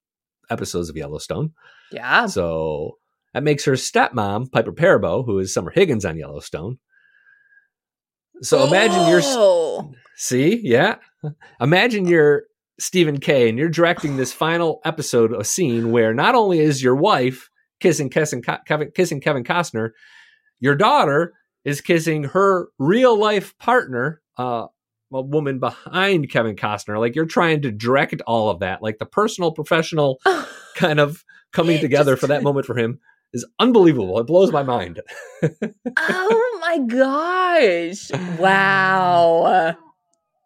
episodes 0.49 0.89
of 0.89 0.97
Yellowstone. 0.97 1.53
Yeah. 1.93 2.25
So 2.27 2.97
that 3.35 3.43
makes 3.43 3.67
her 3.67 3.73
stepmom, 3.73 4.51
Piper 4.51 4.73
Perabo, 4.73 5.25
who 5.25 5.39
is 5.39 5.53
Summer 5.53 5.71
Higgins 5.71 6.07
on 6.07 6.17
Yellowstone. 6.17 6.79
So 8.41 8.67
imagine 8.67 9.01
oh. 9.01 9.11
you're 9.11 9.95
see, 10.17 10.61
yeah. 10.65 10.97
Imagine 11.61 12.07
you're 12.07 12.45
Stephen 12.81 13.21
Kay 13.21 13.51
and 13.51 13.59
you're 13.59 13.69
directing 13.69 14.17
this 14.17 14.33
final 14.33 14.81
episode, 14.87 15.35
a 15.35 15.45
scene 15.45 15.91
where 15.91 16.15
not 16.15 16.35
only 16.35 16.61
is 16.61 16.83
your 16.83 16.95
wife 16.95 17.51
kissing 17.81 18.09
kissing 18.09 18.43
Kevin, 18.67 18.93
kissing 18.95 19.21
Kevin 19.21 19.45
Costner, 19.45 19.91
your 20.59 20.75
daughter 20.75 21.35
is 21.67 21.83
kissing 21.83 22.25
her 22.25 22.69
real 22.79 23.19
life 23.19 23.59
partner, 23.59 24.23
uh, 24.39 24.69
a 25.13 25.23
woman 25.23 25.59
behind 25.59 26.31
Kevin 26.31 26.57
Costner. 26.57 26.99
Like 26.99 27.15
you're 27.15 27.27
trying 27.27 27.63
to 27.63 27.73
direct 27.73 28.21
all 28.27 28.51
of 28.51 28.61
that, 28.61 28.83
like 28.83 28.99
the 28.99 29.07
personal, 29.07 29.53
professional 29.53 30.21
kind 30.77 31.01
of 31.01 31.25
coming 31.53 31.81
together 31.81 32.17
for 32.17 32.27
that 32.29 32.43
moment 32.45 32.67
for 32.67 32.77
him 32.77 33.01
is 33.33 33.47
unbelievable. 33.59 34.19
It 34.19 34.27
blows 34.27 34.53
my 34.53 34.63
mind. 34.63 35.01
oh 35.99 36.59
my 36.61 36.79
gosh. 36.79 38.11
Wow. 38.39 39.77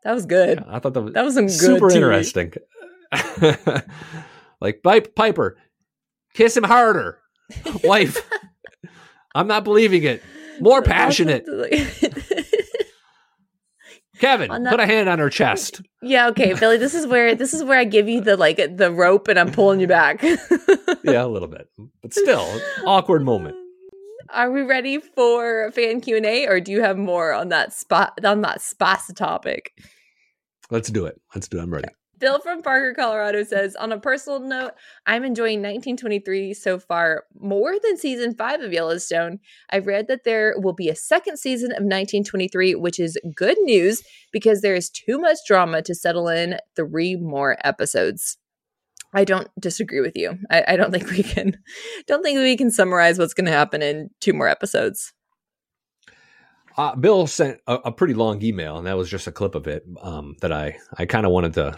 That 0.05 0.14
was 0.14 0.27
good. 0.27 0.59
Yeah, 0.59 0.77
I 0.77 0.79
thought 0.81 0.94
that 0.94 1.03
was, 1.03 1.12
that 1.14 1.25
was 1.25 1.35
some 1.35 1.48
super 1.48 1.90
interesting. 1.90 2.53
like 4.61 4.83
Pipe 4.83 5.14
Piper, 5.14 5.59
kiss 6.35 6.57
him 6.57 6.64
harder. 6.64 7.18
Wife. 7.85 8.18
I'm 9.35 9.46
not 9.46 9.64
believing 9.64 10.03
it. 10.03 10.22
More 10.61 10.83
passionate. 10.83 11.46
Kevin, 14.23 14.51
put 14.67 14.79
a 14.79 14.87
hand 14.87 15.09
on 15.09 15.19
her 15.19 15.29
chest. 15.41 15.83
Yeah, 16.01 16.29
okay, 16.29 16.55
Billy. 16.55 16.77
This 16.77 16.95
is 16.95 17.09
where 17.09 17.35
this 17.35 17.53
is 17.53 17.65
where 17.65 17.77
I 17.77 17.83
give 17.83 18.09
you 18.09 18.21
the 18.21 18.37
like 18.37 18.57
the 18.57 18.93
rope 18.93 19.27
and 19.27 19.37
I'm 19.37 19.51
pulling 19.51 19.81
you 19.81 19.89
back. 19.89 20.23
yeah, 21.03 21.25
a 21.25 21.27
little 21.27 21.49
bit, 21.49 21.69
but 22.01 22.15
still, 22.15 22.49
awkward 22.87 23.25
moment. 23.25 23.57
Are 24.31 24.53
we 24.53 24.63
ready 24.63 25.01
for 25.01 25.73
fan 25.73 26.01
Q 26.01 26.19
and 26.19 26.25
A, 26.25 26.47
or 26.47 26.61
do 26.61 26.71
you 26.71 26.83
have 26.83 26.97
more 26.97 27.33
on 27.33 27.49
that 27.49 27.73
spot 27.73 28.13
on 28.25 28.43
that 28.43 28.63
spot 28.63 29.01
topic? 29.17 29.73
Let's 30.71 30.89
do 30.89 31.05
it. 31.07 31.21
Let's 31.35 31.49
do 31.49 31.59
it. 31.59 31.63
I'm 31.63 31.75
ready. 31.75 31.89
Bill 32.23 32.39
from 32.39 32.63
Parker, 32.63 32.95
Colorado 32.95 33.43
says, 33.43 33.75
on 33.75 33.91
a 33.91 33.99
personal 33.99 34.39
note, 34.39 34.75
I'm 35.07 35.25
enjoying 35.25 35.59
1923 35.59 36.55
so 36.55 36.79
far 36.79 37.25
more 37.35 37.75
than 37.83 37.97
season 37.97 38.37
five 38.37 38.61
of 38.61 38.73
Yellowstone. 38.73 39.41
I've 39.71 39.89
read 39.89 40.07
that 40.07 40.23
there 40.23 40.55
will 40.57 40.73
be 40.73 40.89
a 40.89 40.95
second 40.95 41.41
season 41.41 41.73
of 41.73 41.83
1923, 41.83 42.77
which 42.77 43.01
is 43.01 43.19
good 43.35 43.59
news 43.63 44.05
because 44.31 44.61
there 44.61 44.77
is 44.77 44.89
too 44.89 45.19
much 45.19 45.39
drama 45.49 45.83
to 45.83 45.97
settle 45.97 46.29
in 46.29 46.59
three 46.77 47.17
more 47.17 47.57
episodes. 47.65 48.39
I 49.13 49.25
don't 49.25 49.49
disagree 49.59 50.01
with 50.01 50.17
you. 50.17 50.39
I, 50.49 50.65
I 50.69 50.77
don't 50.77 50.93
think 50.93 51.11
we 51.11 51.25
can 51.25 51.59
don't 52.07 52.23
think 52.23 52.39
we 52.39 52.57
can 52.57 52.71
summarize 52.71 53.19
what's 53.19 53.35
going 53.35 53.47
to 53.47 53.53
happen 53.53 53.83
in 53.83 54.11
two 54.21 54.33
more 54.33 54.47
episodes. 54.47 55.13
Uh, 56.77 56.95
Bill 56.95 57.27
sent 57.27 57.59
a, 57.67 57.75
a, 57.87 57.93
pretty 57.93 58.15
long 58.15 58.41
email, 58.43 58.79
and 58.79 58.87
that 58.87 58.97
was 58.97 59.11
just 59.11 59.27
a 59.27 59.33
clip 59.33 59.57
of 59.57 59.67
it 59.67 59.85
um, 60.01 60.37
that 60.41 60.53
I 60.53 60.79
I 60.97 61.05
kind 61.05 61.27
of 61.27 61.33
wanted 61.33 61.55
to 61.55 61.77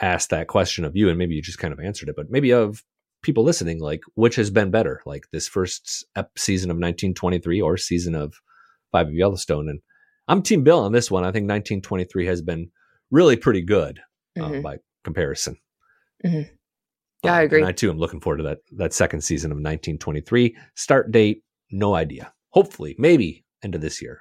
asked 0.00 0.30
that 0.30 0.48
question 0.48 0.84
of 0.84 0.96
you, 0.96 1.08
and 1.08 1.18
maybe 1.18 1.34
you 1.34 1.42
just 1.42 1.58
kind 1.58 1.72
of 1.72 1.80
answered 1.80 2.08
it, 2.08 2.16
but 2.16 2.30
maybe 2.30 2.52
of 2.52 2.82
people 3.22 3.44
listening, 3.44 3.78
like 3.80 4.00
which 4.14 4.36
has 4.36 4.50
been 4.50 4.70
better, 4.70 5.02
like 5.06 5.24
this 5.32 5.46
first 5.48 6.04
season 6.36 6.70
of 6.70 6.76
1923 6.76 7.60
or 7.60 7.76
season 7.76 8.14
of 8.14 8.34
Five 8.92 9.08
of 9.08 9.14
Yellowstone? 9.14 9.68
And 9.68 9.80
I'm 10.26 10.42
Team 10.42 10.64
Bill 10.64 10.80
on 10.80 10.92
this 10.92 11.10
one. 11.10 11.22
I 11.24 11.28
think 11.32 11.44
1923 11.48 12.26
has 12.26 12.42
been 12.42 12.70
really 13.10 13.36
pretty 13.36 13.62
good 13.62 14.00
um, 14.40 14.52
Mhm. 14.54 14.62
by 14.62 14.76
comparison. 15.04 15.56
Mhm. 16.24 16.48
Yeah, 17.24 17.34
I 17.34 17.40
Um, 17.40 17.44
agree. 17.46 17.60
And 17.60 17.68
I 17.68 17.72
too 17.72 17.90
am 17.90 17.98
looking 17.98 18.20
forward 18.20 18.38
to 18.38 18.42
that 18.44 18.58
that 18.72 18.92
second 18.94 19.20
season 19.22 19.52
of 19.52 19.58
1923. 19.58 20.56
Start 20.76 21.10
date, 21.10 21.42
no 21.70 21.94
idea. 21.94 22.32
Hopefully, 22.50 22.94
maybe 22.98 23.44
end 23.62 23.74
of 23.74 23.80
this 23.80 24.00
year. 24.00 24.20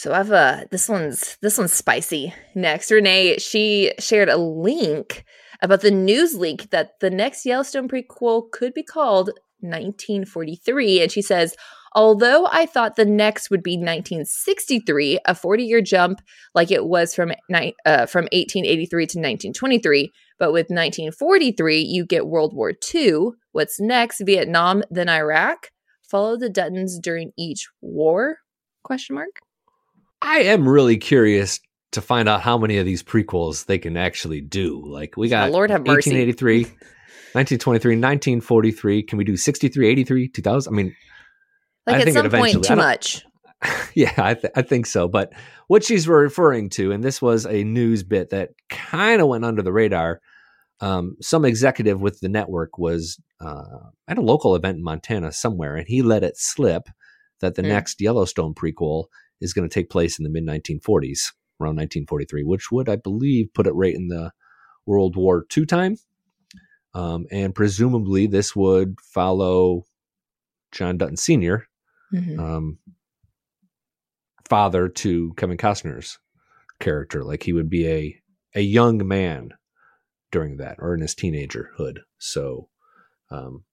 So 0.00 0.14
I've 0.14 0.32
uh 0.32 0.64
this 0.70 0.88
one's 0.88 1.36
this 1.42 1.58
one's 1.58 1.74
spicy. 1.74 2.32
Next, 2.54 2.90
Renee, 2.90 3.36
she 3.36 3.92
shared 3.98 4.30
a 4.30 4.38
link 4.38 5.26
about 5.60 5.82
the 5.82 5.90
news 5.90 6.34
leak 6.34 6.70
that 6.70 6.98
the 7.00 7.10
next 7.10 7.44
Yellowstone 7.44 7.86
prequel 7.86 8.50
could 8.50 8.72
be 8.72 8.82
called 8.82 9.26
1943. 9.58 11.02
And 11.02 11.12
she 11.12 11.20
says, 11.20 11.54
although 11.94 12.48
I 12.50 12.64
thought 12.64 12.96
the 12.96 13.04
next 13.04 13.50
would 13.50 13.62
be 13.62 13.72
1963, 13.72 15.18
a 15.26 15.34
40-year 15.34 15.82
jump 15.82 16.22
like 16.54 16.70
it 16.70 16.86
was 16.86 17.14
from 17.14 17.32
uh, 17.52 18.06
from 18.06 18.24
1883 18.32 18.88
to 18.88 19.18
1923, 19.18 20.10
but 20.38 20.54
with 20.54 20.70
1943, 20.70 21.78
you 21.78 22.06
get 22.06 22.26
World 22.26 22.56
War 22.56 22.72
II. 22.94 23.32
What's 23.52 23.78
next? 23.78 24.22
Vietnam, 24.24 24.82
then 24.90 25.10
Iraq. 25.10 25.68
Follow 26.10 26.38
the 26.38 26.48
Duttons 26.48 26.92
during 27.02 27.32
each 27.36 27.68
war? 27.82 28.38
Question 28.82 29.16
mark. 29.16 29.40
I 30.22 30.40
am 30.40 30.68
really 30.68 30.96
curious 30.96 31.60
to 31.92 32.00
find 32.00 32.28
out 32.28 32.40
how 32.40 32.56
many 32.58 32.78
of 32.78 32.86
these 32.86 33.02
prequels 33.02 33.66
they 33.66 33.78
can 33.78 33.96
actually 33.96 34.40
do. 34.40 34.82
Like 34.86 35.16
we 35.16 35.28
got 35.28 35.50
Lord 35.50 35.70
have 35.70 35.80
mercy. 35.86 36.10
1883, 36.10 36.62
1923, 37.32 37.90
1943. 37.96 39.02
Can 39.02 39.18
we 39.18 39.24
do 39.24 39.36
63, 39.36 39.88
83, 39.88 40.28
2000? 40.28 40.72
I 40.72 40.76
mean, 40.76 40.94
I 41.86 41.90
Like 41.92 42.00
at 42.00 42.04
think 42.04 42.16
it 42.16 42.30
some 42.30 42.30
point, 42.30 42.64
too 42.64 42.76
much. 42.76 43.24
yeah, 43.94 44.12
I, 44.16 44.34
th- 44.34 44.52
I 44.56 44.62
think 44.62 44.86
so. 44.86 45.08
But 45.08 45.32
what 45.66 45.84
she's 45.84 46.08
referring 46.08 46.70
to, 46.70 46.92
and 46.92 47.02
this 47.04 47.20
was 47.20 47.46
a 47.46 47.64
news 47.64 48.02
bit 48.02 48.30
that 48.30 48.50
kind 48.68 49.20
of 49.20 49.28
went 49.28 49.44
under 49.44 49.62
the 49.62 49.72
radar. 49.72 50.20
Um, 50.82 51.16
some 51.20 51.44
executive 51.44 52.00
with 52.00 52.20
the 52.20 52.28
network 52.30 52.78
was 52.78 53.20
uh, 53.40 53.64
at 54.08 54.16
a 54.16 54.22
local 54.22 54.56
event 54.56 54.78
in 54.78 54.84
Montana 54.84 55.30
somewhere, 55.30 55.76
and 55.76 55.86
he 55.86 56.00
let 56.00 56.24
it 56.24 56.38
slip 56.38 56.84
that 57.40 57.54
the 57.54 57.62
Hmm. 57.62 57.68
next 57.68 58.00
Yellowstone 58.00 58.54
prequel 58.54 59.06
is 59.40 59.52
going 59.52 59.68
to 59.68 59.72
take 59.72 59.90
place 59.90 60.18
in 60.18 60.24
the 60.24 60.30
mid 60.30 60.44
1940s, 60.44 61.32
around 61.60 61.76
1943, 61.76 62.44
which 62.44 62.70
would, 62.70 62.88
I 62.88 62.96
believe, 62.96 63.52
put 63.54 63.66
it 63.66 63.72
right 63.72 63.94
in 63.94 64.08
the 64.08 64.32
World 64.86 65.16
War 65.16 65.46
II 65.56 65.66
time. 65.66 65.96
Um, 66.94 67.26
and 67.30 67.54
presumably, 67.54 68.26
this 68.26 68.56
would 68.56 69.00
follow 69.00 69.84
John 70.72 70.98
Dutton 70.98 71.16
Sr., 71.16 71.66
Mhm. 72.12 72.38
um, 72.40 72.78
father 74.48 74.88
to 74.88 75.32
Kevin 75.36 75.56
Costner's 75.56 76.18
character. 76.80 77.22
Like 77.22 77.42
he 77.44 77.52
would 77.52 77.70
be 77.70 77.86
a 77.88 78.16
a 78.56 78.60
young 78.60 79.06
man 79.06 79.50
during 80.32 80.56
that, 80.56 80.76
or 80.80 80.94
in 80.94 81.00
his 81.00 81.14
teenagerhood. 81.14 81.98
So, 82.18 82.68
um, 83.30 83.64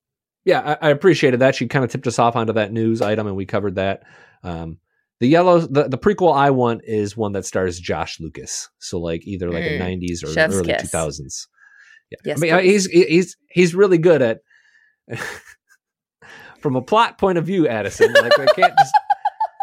yeah, 0.45 0.77
I, 0.81 0.87
I 0.87 0.91
appreciated 0.91 1.39
that. 1.39 1.55
She 1.55 1.67
kind 1.67 1.83
of 1.83 1.89
tipped 1.91 2.05
us 2.05 2.19
off 2.19 2.35
onto 2.35 2.53
that 2.53 2.71
news 2.71 3.01
item, 3.01 3.25
and 3.25 3.35
we 3.35 3.45
covered 3.47 3.75
that. 3.75 4.03
Um, 4.43 4.77
the 5.19 5.27
yellow, 5.27 5.59
the, 5.59 5.87
the 5.87 5.97
prequel 5.97 6.35
I 6.35 6.51
want 6.51 6.81
is 6.83 7.17
one 7.17 7.31
that 7.33 7.45
stars 7.45 7.79
Josh 7.79 8.19
Lucas. 8.19 8.69
So 8.79 8.99
like 8.99 9.25
either 9.25 9.49
like 9.51 9.63
Mm. 9.63 9.75
a 9.75 9.83
'90s 9.83 10.23
or 10.23 10.27
Chef's 10.33 10.55
early 10.55 10.73
kiss. 10.73 10.91
2000s. 10.91 11.47
Yeah, 12.11 12.17
Yes, 12.25 12.37
I 12.37 12.41
mean, 12.41 12.53
uh, 12.53 12.59
please. 12.59 12.85
he's 12.85 13.07
he's 13.07 13.37
he's 13.49 13.75
really 13.75 13.97
good 13.97 14.21
at. 14.21 14.39
From 16.59 16.75
a 16.75 16.81
plot 16.81 17.17
point 17.19 17.37
of 17.37 17.45
view, 17.45 17.67
Addison, 17.67 18.11
like 18.13 18.37
I 18.39 18.45
can't 18.47 18.73
just 18.77 18.93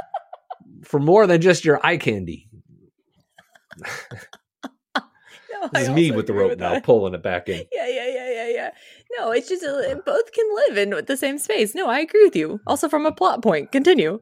for 0.84 1.00
more 1.00 1.26
than 1.26 1.40
just 1.40 1.64
your 1.64 1.84
eye 1.84 1.96
candy. 1.96 2.48
No, 4.96 5.68
This 5.72 5.88
is 5.88 5.94
me 5.94 6.10
with 6.10 6.26
the 6.26 6.34
rope 6.34 6.50
with 6.50 6.58
now, 6.58 6.78
pulling 6.80 7.14
it 7.14 7.22
back 7.22 7.48
in. 7.48 7.64
Yeah, 7.72 7.88
yeah, 7.88 8.06
yeah, 8.06 8.30
yeah, 8.30 8.48
yeah. 8.48 8.70
No, 9.18 9.30
it's 9.30 9.48
just 9.48 9.64
uh, 9.64 9.94
both 10.04 10.32
can 10.32 10.46
live 10.54 10.76
in 10.76 11.04
the 11.06 11.16
same 11.16 11.38
space. 11.38 11.74
No, 11.74 11.88
I 11.88 12.00
agree 12.00 12.22
with 12.24 12.36
you. 12.36 12.60
Also, 12.66 12.86
from 12.88 13.06
a 13.06 13.12
plot 13.12 13.42
point, 13.42 13.72
continue. 13.72 14.20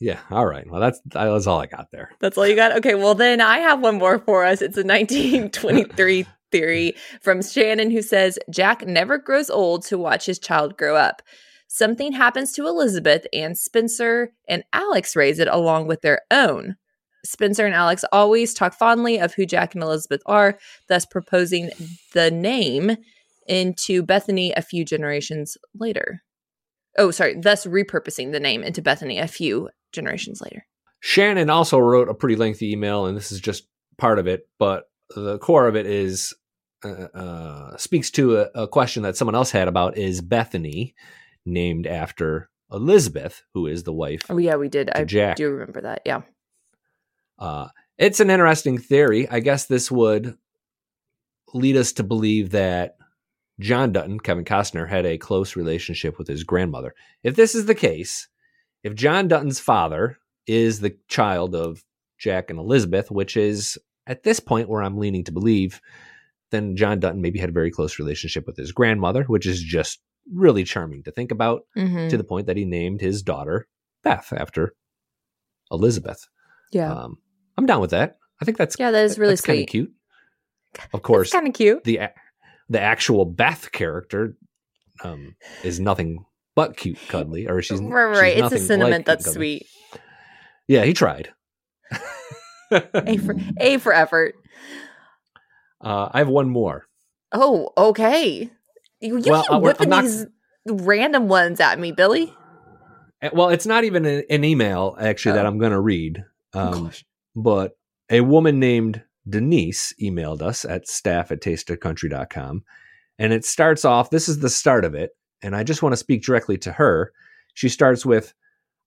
Yeah, 0.00 0.18
all 0.30 0.46
right. 0.46 0.68
Well, 0.68 0.80
that's 0.80 1.00
that's 1.04 1.46
all 1.46 1.60
I 1.60 1.66
got 1.66 1.90
there. 1.90 2.10
That's 2.20 2.38
all 2.38 2.46
you 2.46 2.56
got? 2.56 2.72
Okay, 2.78 2.94
well, 2.94 3.14
then 3.14 3.42
I 3.42 3.58
have 3.58 3.80
one 3.80 3.98
more 3.98 4.18
for 4.18 4.46
us. 4.46 4.62
It's 4.62 4.78
a 4.78 4.82
1923 4.82 6.26
theory 6.50 6.94
from 7.20 7.42
Shannon 7.42 7.90
who 7.90 8.00
says 8.00 8.38
Jack 8.50 8.86
never 8.86 9.18
grows 9.18 9.50
old 9.50 9.84
to 9.86 9.98
watch 9.98 10.24
his 10.24 10.38
child 10.38 10.78
grow 10.78 10.96
up. 10.96 11.20
Something 11.68 12.12
happens 12.12 12.52
to 12.54 12.66
Elizabeth, 12.66 13.26
and 13.32 13.56
Spencer 13.56 14.32
and 14.48 14.64
Alex 14.72 15.14
raise 15.14 15.38
it 15.38 15.48
along 15.48 15.86
with 15.86 16.00
their 16.00 16.22
own. 16.30 16.76
Spencer 17.24 17.66
and 17.66 17.74
Alex 17.74 18.02
always 18.10 18.54
talk 18.54 18.72
fondly 18.72 19.20
of 19.20 19.34
who 19.34 19.44
Jack 19.44 19.74
and 19.74 19.84
Elizabeth 19.84 20.22
are, 20.26 20.58
thus 20.88 21.04
proposing 21.04 21.70
the 22.14 22.30
name 22.30 22.96
into 23.46 24.02
Bethany 24.02 24.52
a 24.52 24.62
few 24.62 24.84
generations 24.84 25.58
later. 25.78 26.22
Oh, 26.96 27.10
sorry, 27.10 27.38
thus 27.38 27.66
repurposing 27.66 28.32
the 28.32 28.40
name 28.40 28.64
into 28.64 28.82
Bethany 28.82 29.18
a 29.18 29.28
few 29.28 29.68
generations 29.92 30.40
later. 30.40 30.66
Shannon 31.00 31.50
also 31.50 31.78
wrote 31.78 32.08
a 32.08 32.14
pretty 32.14 32.36
lengthy 32.36 32.72
email, 32.72 33.06
and 33.06 33.16
this 33.16 33.32
is 33.32 33.40
just 33.40 33.66
part 33.98 34.18
of 34.18 34.26
it, 34.26 34.48
but 34.58 34.84
the 35.14 35.38
core 35.38 35.66
of 35.66 35.76
it 35.76 35.86
is 35.86 36.34
uh, 36.84 36.88
uh, 37.14 37.76
speaks 37.76 38.10
to 38.12 38.38
a, 38.38 38.48
a 38.54 38.68
question 38.68 39.02
that 39.02 39.16
someone 39.16 39.34
else 39.34 39.50
had 39.50 39.68
about 39.68 39.96
is 39.96 40.20
Bethany 40.20 40.94
named 41.46 41.86
after 41.86 42.50
Elizabeth, 42.72 43.42
who 43.54 43.66
is 43.66 43.82
the 43.82 43.92
wife 43.92 44.22
Oh, 44.30 44.38
yeah, 44.38 44.56
we 44.56 44.68
did. 44.68 44.90
I 44.94 45.04
Jack. 45.04 45.36
do 45.36 45.50
remember 45.50 45.80
that. 45.82 46.02
Yeah. 46.06 46.22
Uh, 47.38 47.68
it's 47.98 48.20
an 48.20 48.30
interesting 48.30 48.78
theory. 48.78 49.28
I 49.28 49.40
guess 49.40 49.66
this 49.66 49.90
would 49.90 50.36
lead 51.52 51.76
us 51.76 51.92
to 51.94 52.02
believe 52.02 52.50
that 52.50 52.96
John 53.58 53.92
Dutton, 53.92 54.20
Kevin 54.20 54.44
Costner, 54.44 54.88
had 54.88 55.04
a 55.04 55.18
close 55.18 55.56
relationship 55.56 56.18
with 56.18 56.28
his 56.28 56.44
grandmother. 56.44 56.94
If 57.22 57.36
this 57.36 57.54
is 57.54 57.66
the 57.66 57.74
case, 57.74 58.28
if 58.82 58.94
John 58.94 59.28
Dutton's 59.28 59.60
father 59.60 60.16
is 60.46 60.80
the 60.80 60.96
child 61.08 61.54
of 61.54 61.82
Jack 62.18 62.50
and 62.50 62.58
Elizabeth, 62.58 63.10
which 63.10 63.36
is 63.36 63.78
at 64.06 64.22
this 64.22 64.40
point 64.40 64.68
where 64.68 64.82
I'm 64.82 64.98
leaning 64.98 65.24
to 65.24 65.32
believe, 65.32 65.80
then 66.50 66.76
John 66.76 66.98
Dutton 67.00 67.20
maybe 67.22 67.38
had 67.38 67.50
a 67.50 67.52
very 67.52 67.70
close 67.70 67.98
relationship 67.98 68.46
with 68.46 68.56
his 68.56 68.72
grandmother, 68.72 69.24
which 69.24 69.46
is 69.46 69.62
just 69.62 70.00
really 70.32 70.64
charming 70.64 71.02
to 71.04 71.10
think 71.12 71.30
about 71.30 71.62
Mm-hmm. 71.76 72.08
to 72.08 72.16
the 72.16 72.24
point 72.24 72.46
that 72.46 72.56
he 72.56 72.64
named 72.64 73.00
his 73.00 73.22
daughter 73.22 73.68
Beth 74.02 74.32
after 74.36 74.74
Elizabeth. 75.70 76.26
Yeah. 76.72 76.92
Um, 76.92 77.18
I'm 77.56 77.66
down 77.66 77.80
with 77.80 77.90
that. 77.90 78.16
I 78.40 78.44
think 78.44 78.56
that's 78.56 78.76
yeah, 78.78 78.90
that 78.90 79.04
is 79.04 79.18
really 79.18 79.36
kind 79.36 79.60
of 79.60 79.66
cute. 79.68 79.92
Of 80.94 81.02
course, 81.02 81.32
kind 81.32 81.46
of 81.46 81.54
cute. 81.54 81.84
the 81.84 82.00
the 82.68 82.80
actual 82.80 83.24
Beth 83.24 83.70
character 83.72 84.36
um, 85.04 85.34
is 85.62 85.78
nothing 85.80 86.24
but 86.68 86.76
cute, 86.76 86.98
cuddly, 87.08 87.46
or 87.48 87.62
she's 87.62 87.80
right, 87.80 88.34
she's. 88.34 88.36
It's 88.36 88.38
a 88.38 88.42
nothing 88.42 88.58
like 88.58 88.66
sentiment 88.66 89.06
that's 89.06 89.24
cuddly. 89.24 89.58
sweet. 89.60 89.66
Yeah, 90.68 90.84
he 90.84 90.92
tried. 90.92 91.30
A 92.72 93.16
for 93.18 93.34
A 93.58 93.78
for 93.78 93.92
effort. 93.92 94.34
uh, 95.82 96.08
I 96.12 96.18
have 96.18 96.28
one 96.28 96.48
more. 96.50 96.86
Oh, 97.32 97.70
okay. 97.76 98.50
You, 99.00 99.18
you 99.18 99.22
Well, 99.30 99.42
keep 99.42 99.52
uh, 99.52 99.58
whipping 99.58 99.88
not- 99.88 100.02
these 100.04 100.26
random 100.68 101.28
ones 101.28 101.60
at 101.60 101.78
me, 101.78 101.92
Billy. 101.92 102.32
Uh, 103.22 103.30
Well, 103.32 103.48
it's 103.48 103.66
not 103.66 103.84
even 103.84 104.04
a- 104.06 104.24
an 104.30 104.44
email 104.44 104.96
actually 105.00 105.32
that 105.32 105.44
Oh. 105.46 105.48
I'm 105.48 105.58
going 105.58 105.72
to 105.72 105.80
read. 105.80 106.24
Um, 106.52 106.90
but 107.34 107.72
a 108.10 108.20
woman 108.20 108.58
named 108.60 109.02
Denise 109.28 109.94
emailed 110.02 110.42
us 110.42 110.64
at 110.64 110.86
staff 110.88 111.30
at 111.32 111.40
tasteofcountry.com. 111.40 112.64
And 113.18 113.32
it 113.32 113.44
starts 113.44 113.84
off, 113.84 114.10
this 114.10 114.28
is 114.28 114.40
the 114.40 114.48
start 114.50 114.84
of 114.84 114.94
it. 114.94 115.10
And 115.42 115.56
I 115.56 115.64
just 115.64 115.82
want 115.82 115.92
to 115.92 115.98
speak 115.98 116.22
directly 116.22 116.58
to 116.58 116.72
her. 116.72 117.12
She 117.54 117.68
starts 117.68 118.04
with 118.04 118.34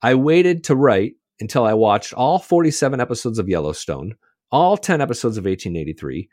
I 0.01 0.15
waited 0.15 0.63
to 0.65 0.75
write 0.75 1.13
until 1.39 1.65
I 1.65 1.73
watched 1.73 2.13
all 2.13 2.39
47 2.39 2.99
episodes 2.99 3.39
of 3.39 3.49
Yellowstone, 3.49 4.15
all 4.51 4.77
10 4.77 5.01
episodes 5.01 5.37
of 5.37 5.45
1883, 5.45 6.29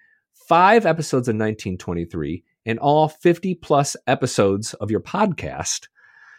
five 0.48 0.86
episodes 0.86 1.28
of 1.28 1.34
1923, 1.34 2.44
and 2.66 2.78
all 2.78 3.08
50 3.08 3.54
plus 3.56 3.96
episodes 4.06 4.74
of 4.74 4.90
your 4.90 5.00
podcast. 5.00 5.88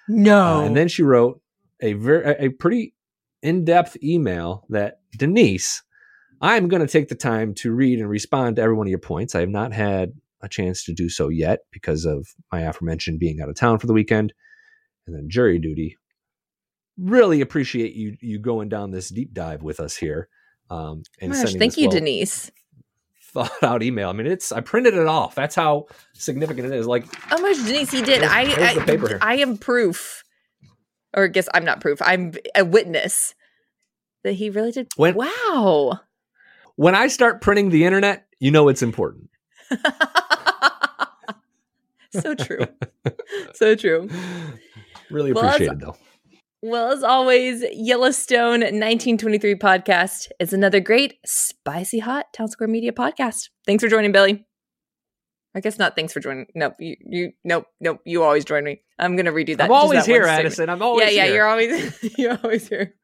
No. 0.08 0.58
Uh, 0.58 0.66
and 0.66 0.76
then 0.76 0.88
she 0.88 1.04
wrote 1.04 1.42
a 1.82 1.94
very 1.94 2.36
a 2.38 2.50
pretty 2.50 2.94
in-depth 3.42 3.98
email 4.04 4.66
that 4.70 5.00
Denise, 5.18 5.82
I'm 6.42 6.68
going 6.68 6.82
to 6.82 6.92
take 6.92 7.08
the 7.08 7.16
time 7.16 7.54
to 7.56 7.72
read 7.72 8.00
and 8.00 8.10
respond 8.10 8.56
to 8.56 8.62
every 8.62 8.76
one 8.76 8.88
of 8.88 8.92
your 8.92 9.00
points. 9.00 9.36
I 9.36 9.40
have 9.40 9.50
not 9.50 9.74
had 9.74 10.14
a 10.42 10.50
chance 10.50 10.84
to 10.86 10.94
do 10.94 11.10
so 11.10 11.30
yet 11.30 11.60
because 11.72 12.06
of 12.06 12.28
my 12.52 12.62
aforementioned 12.62 13.20
being 13.20 13.39
out 13.42 13.50
of 13.50 13.56
town 13.56 13.80
for 13.80 13.88
the 13.88 13.94
weekend 13.94 14.34
and 15.08 15.16
then 15.16 15.30
jury 15.30 15.60
duty. 15.60 15.98
Really 16.98 17.42
appreciate 17.42 17.94
you 17.94 18.18
you 18.22 18.38
going 18.39 18.70
down 18.70 18.92
this 18.92 19.10
deep 19.10 19.34
dive 19.34 19.64
with 19.64 19.80
us 19.80 19.96
here. 19.96 20.28
Um, 20.70 21.04
Oh 21.04 21.18
and 21.22 21.32
my 21.32 21.44
gosh, 21.44 21.54
thank 21.56 21.78
you, 21.78 21.88
well 21.88 21.98
Denise. 21.98 22.52
thought 23.34 23.52
out 23.64 23.82
email. 23.84 24.10
I 24.10 24.14
mean, 24.14 24.28
it's 24.28 24.52
I 24.52 24.62
printed 24.62 24.94
it 24.94 25.08
off. 25.08 25.34
That's 25.36 25.56
how 25.56 25.86
significant 26.14 26.68
it 26.68 26.74
is. 26.78 26.86
Like 26.88 27.14
How 27.16 27.38
much 27.39 27.58
Denise 27.58 27.92
he 27.92 28.02
did. 28.02 28.24
I 28.24 28.42
I. 28.44 29.18
I 29.22 29.36
am 29.38 29.58
proof. 29.58 30.24
Or 31.16 31.26
I 31.26 31.28
guess 31.28 31.50
I'm 31.54 31.66
not 31.66 31.82
proof. 31.82 32.02
I'm 32.02 32.34
a 32.56 32.64
witness 32.64 33.36
that 34.24 34.34
he 34.34 34.50
really 34.50 34.72
did. 34.72 34.88
When- 34.96 35.16
wow. 35.16 36.00
when 36.76 36.96
I 36.96 37.08
start 37.08 37.42
printing 37.42 37.70
the 37.70 37.84
internet, 37.86 38.28
you 38.39 38.52
know 38.52 38.70
it's 38.70 38.82
important. 38.82 39.30
so 42.12 42.36
true. 42.36 42.66
so 43.54 43.76
true. 43.76 44.10
Really 45.10 45.34
Well, 45.34 45.46
appreciate 45.46 45.74
it 45.74 45.80
though. 45.80 45.96
Well, 46.64 46.92
as 46.92 47.04
always, 47.04 47.64
Yellowstone 47.74 48.62
1923 48.62 49.56
podcast 49.56 50.28
is 50.40 50.54
another 50.54 50.80
great, 50.80 51.16
spicy 51.26 52.00
hot 52.00 52.32
Town 52.34 52.50
Square 52.50 52.68
Media 52.68 52.92
podcast. 52.92 53.50
Thanks 53.66 53.84
for 53.84 53.90
joining, 53.90 54.12
Billy. 54.12 54.46
I 55.56 55.60
guess 55.60 55.80
not. 55.80 55.96
Thanks 55.96 56.14
for 56.14 56.20
joining. 56.20 56.46
Nope. 56.56 56.76
You, 56.80 56.96
you, 57.00 57.32
nope, 57.44 57.66
nope. 57.80 58.00
You 58.06 58.24
always 58.24 58.46
join 58.46 58.64
me. 58.64 58.82
I'm 59.00 59.16
gonna 59.16 59.32
redo 59.32 59.58
that. 59.58 59.66
I'm 59.66 59.72
always 59.72 60.06
that 60.06 60.12
here. 60.12 60.24
Addison. 60.24 60.70
I'm 60.70 60.82
always 60.82 61.08
yeah, 61.08 61.12
yeah. 61.12 61.26
here. 61.26 61.36
You're 61.36 61.48
always, 61.48 62.14
you're 62.18 62.40
always 62.44 62.68
here. 62.68 62.96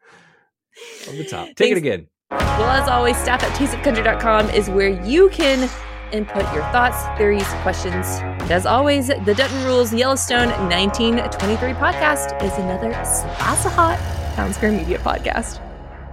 From 1.04 1.18
the 1.18 1.26
top. 1.26 1.48
Take 1.48 1.58
Thanks. 1.58 1.72
it 1.72 1.78
again. 1.78 2.08
Well, 2.30 2.70
as 2.70 2.88
always, 2.88 3.18
staff 3.18 3.44
at 3.44 3.52
tasteofcountry.com 3.54 4.52
is 4.52 4.70
where 4.70 5.04
you 5.04 5.30
can 5.30 5.70
input 6.14 6.44
your 6.54 6.64
thoughts, 6.72 7.06
theories, 7.18 7.48
questions. 7.64 8.08
And 8.42 8.52
as 8.52 8.66
always, 8.66 9.08
the 9.08 9.34
Dutton 9.36 9.64
Rules 9.66 9.94
Yellowstone 9.94 10.50
1923 10.70 11.74
podcast 11.74 12.42
is 12.44 12.58
another 12.58 12.94
spicy 13.04 13.70
hot 13.70 14.00
Town 14.36 14.54
Square 14.54 14.74
Media 14.74 15.00
podcast. 15.00 15.60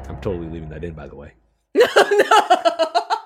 I'm 0.09 0.21
totally 0.21 0.49
leaving 0.49 0.69
that 0.71 0.85
in, 0.85 0.95
by 0.95 1.09
the 1.09 1.17
way. 1.17 1.33
no, 1.75 1.85
no. 1.97 3.11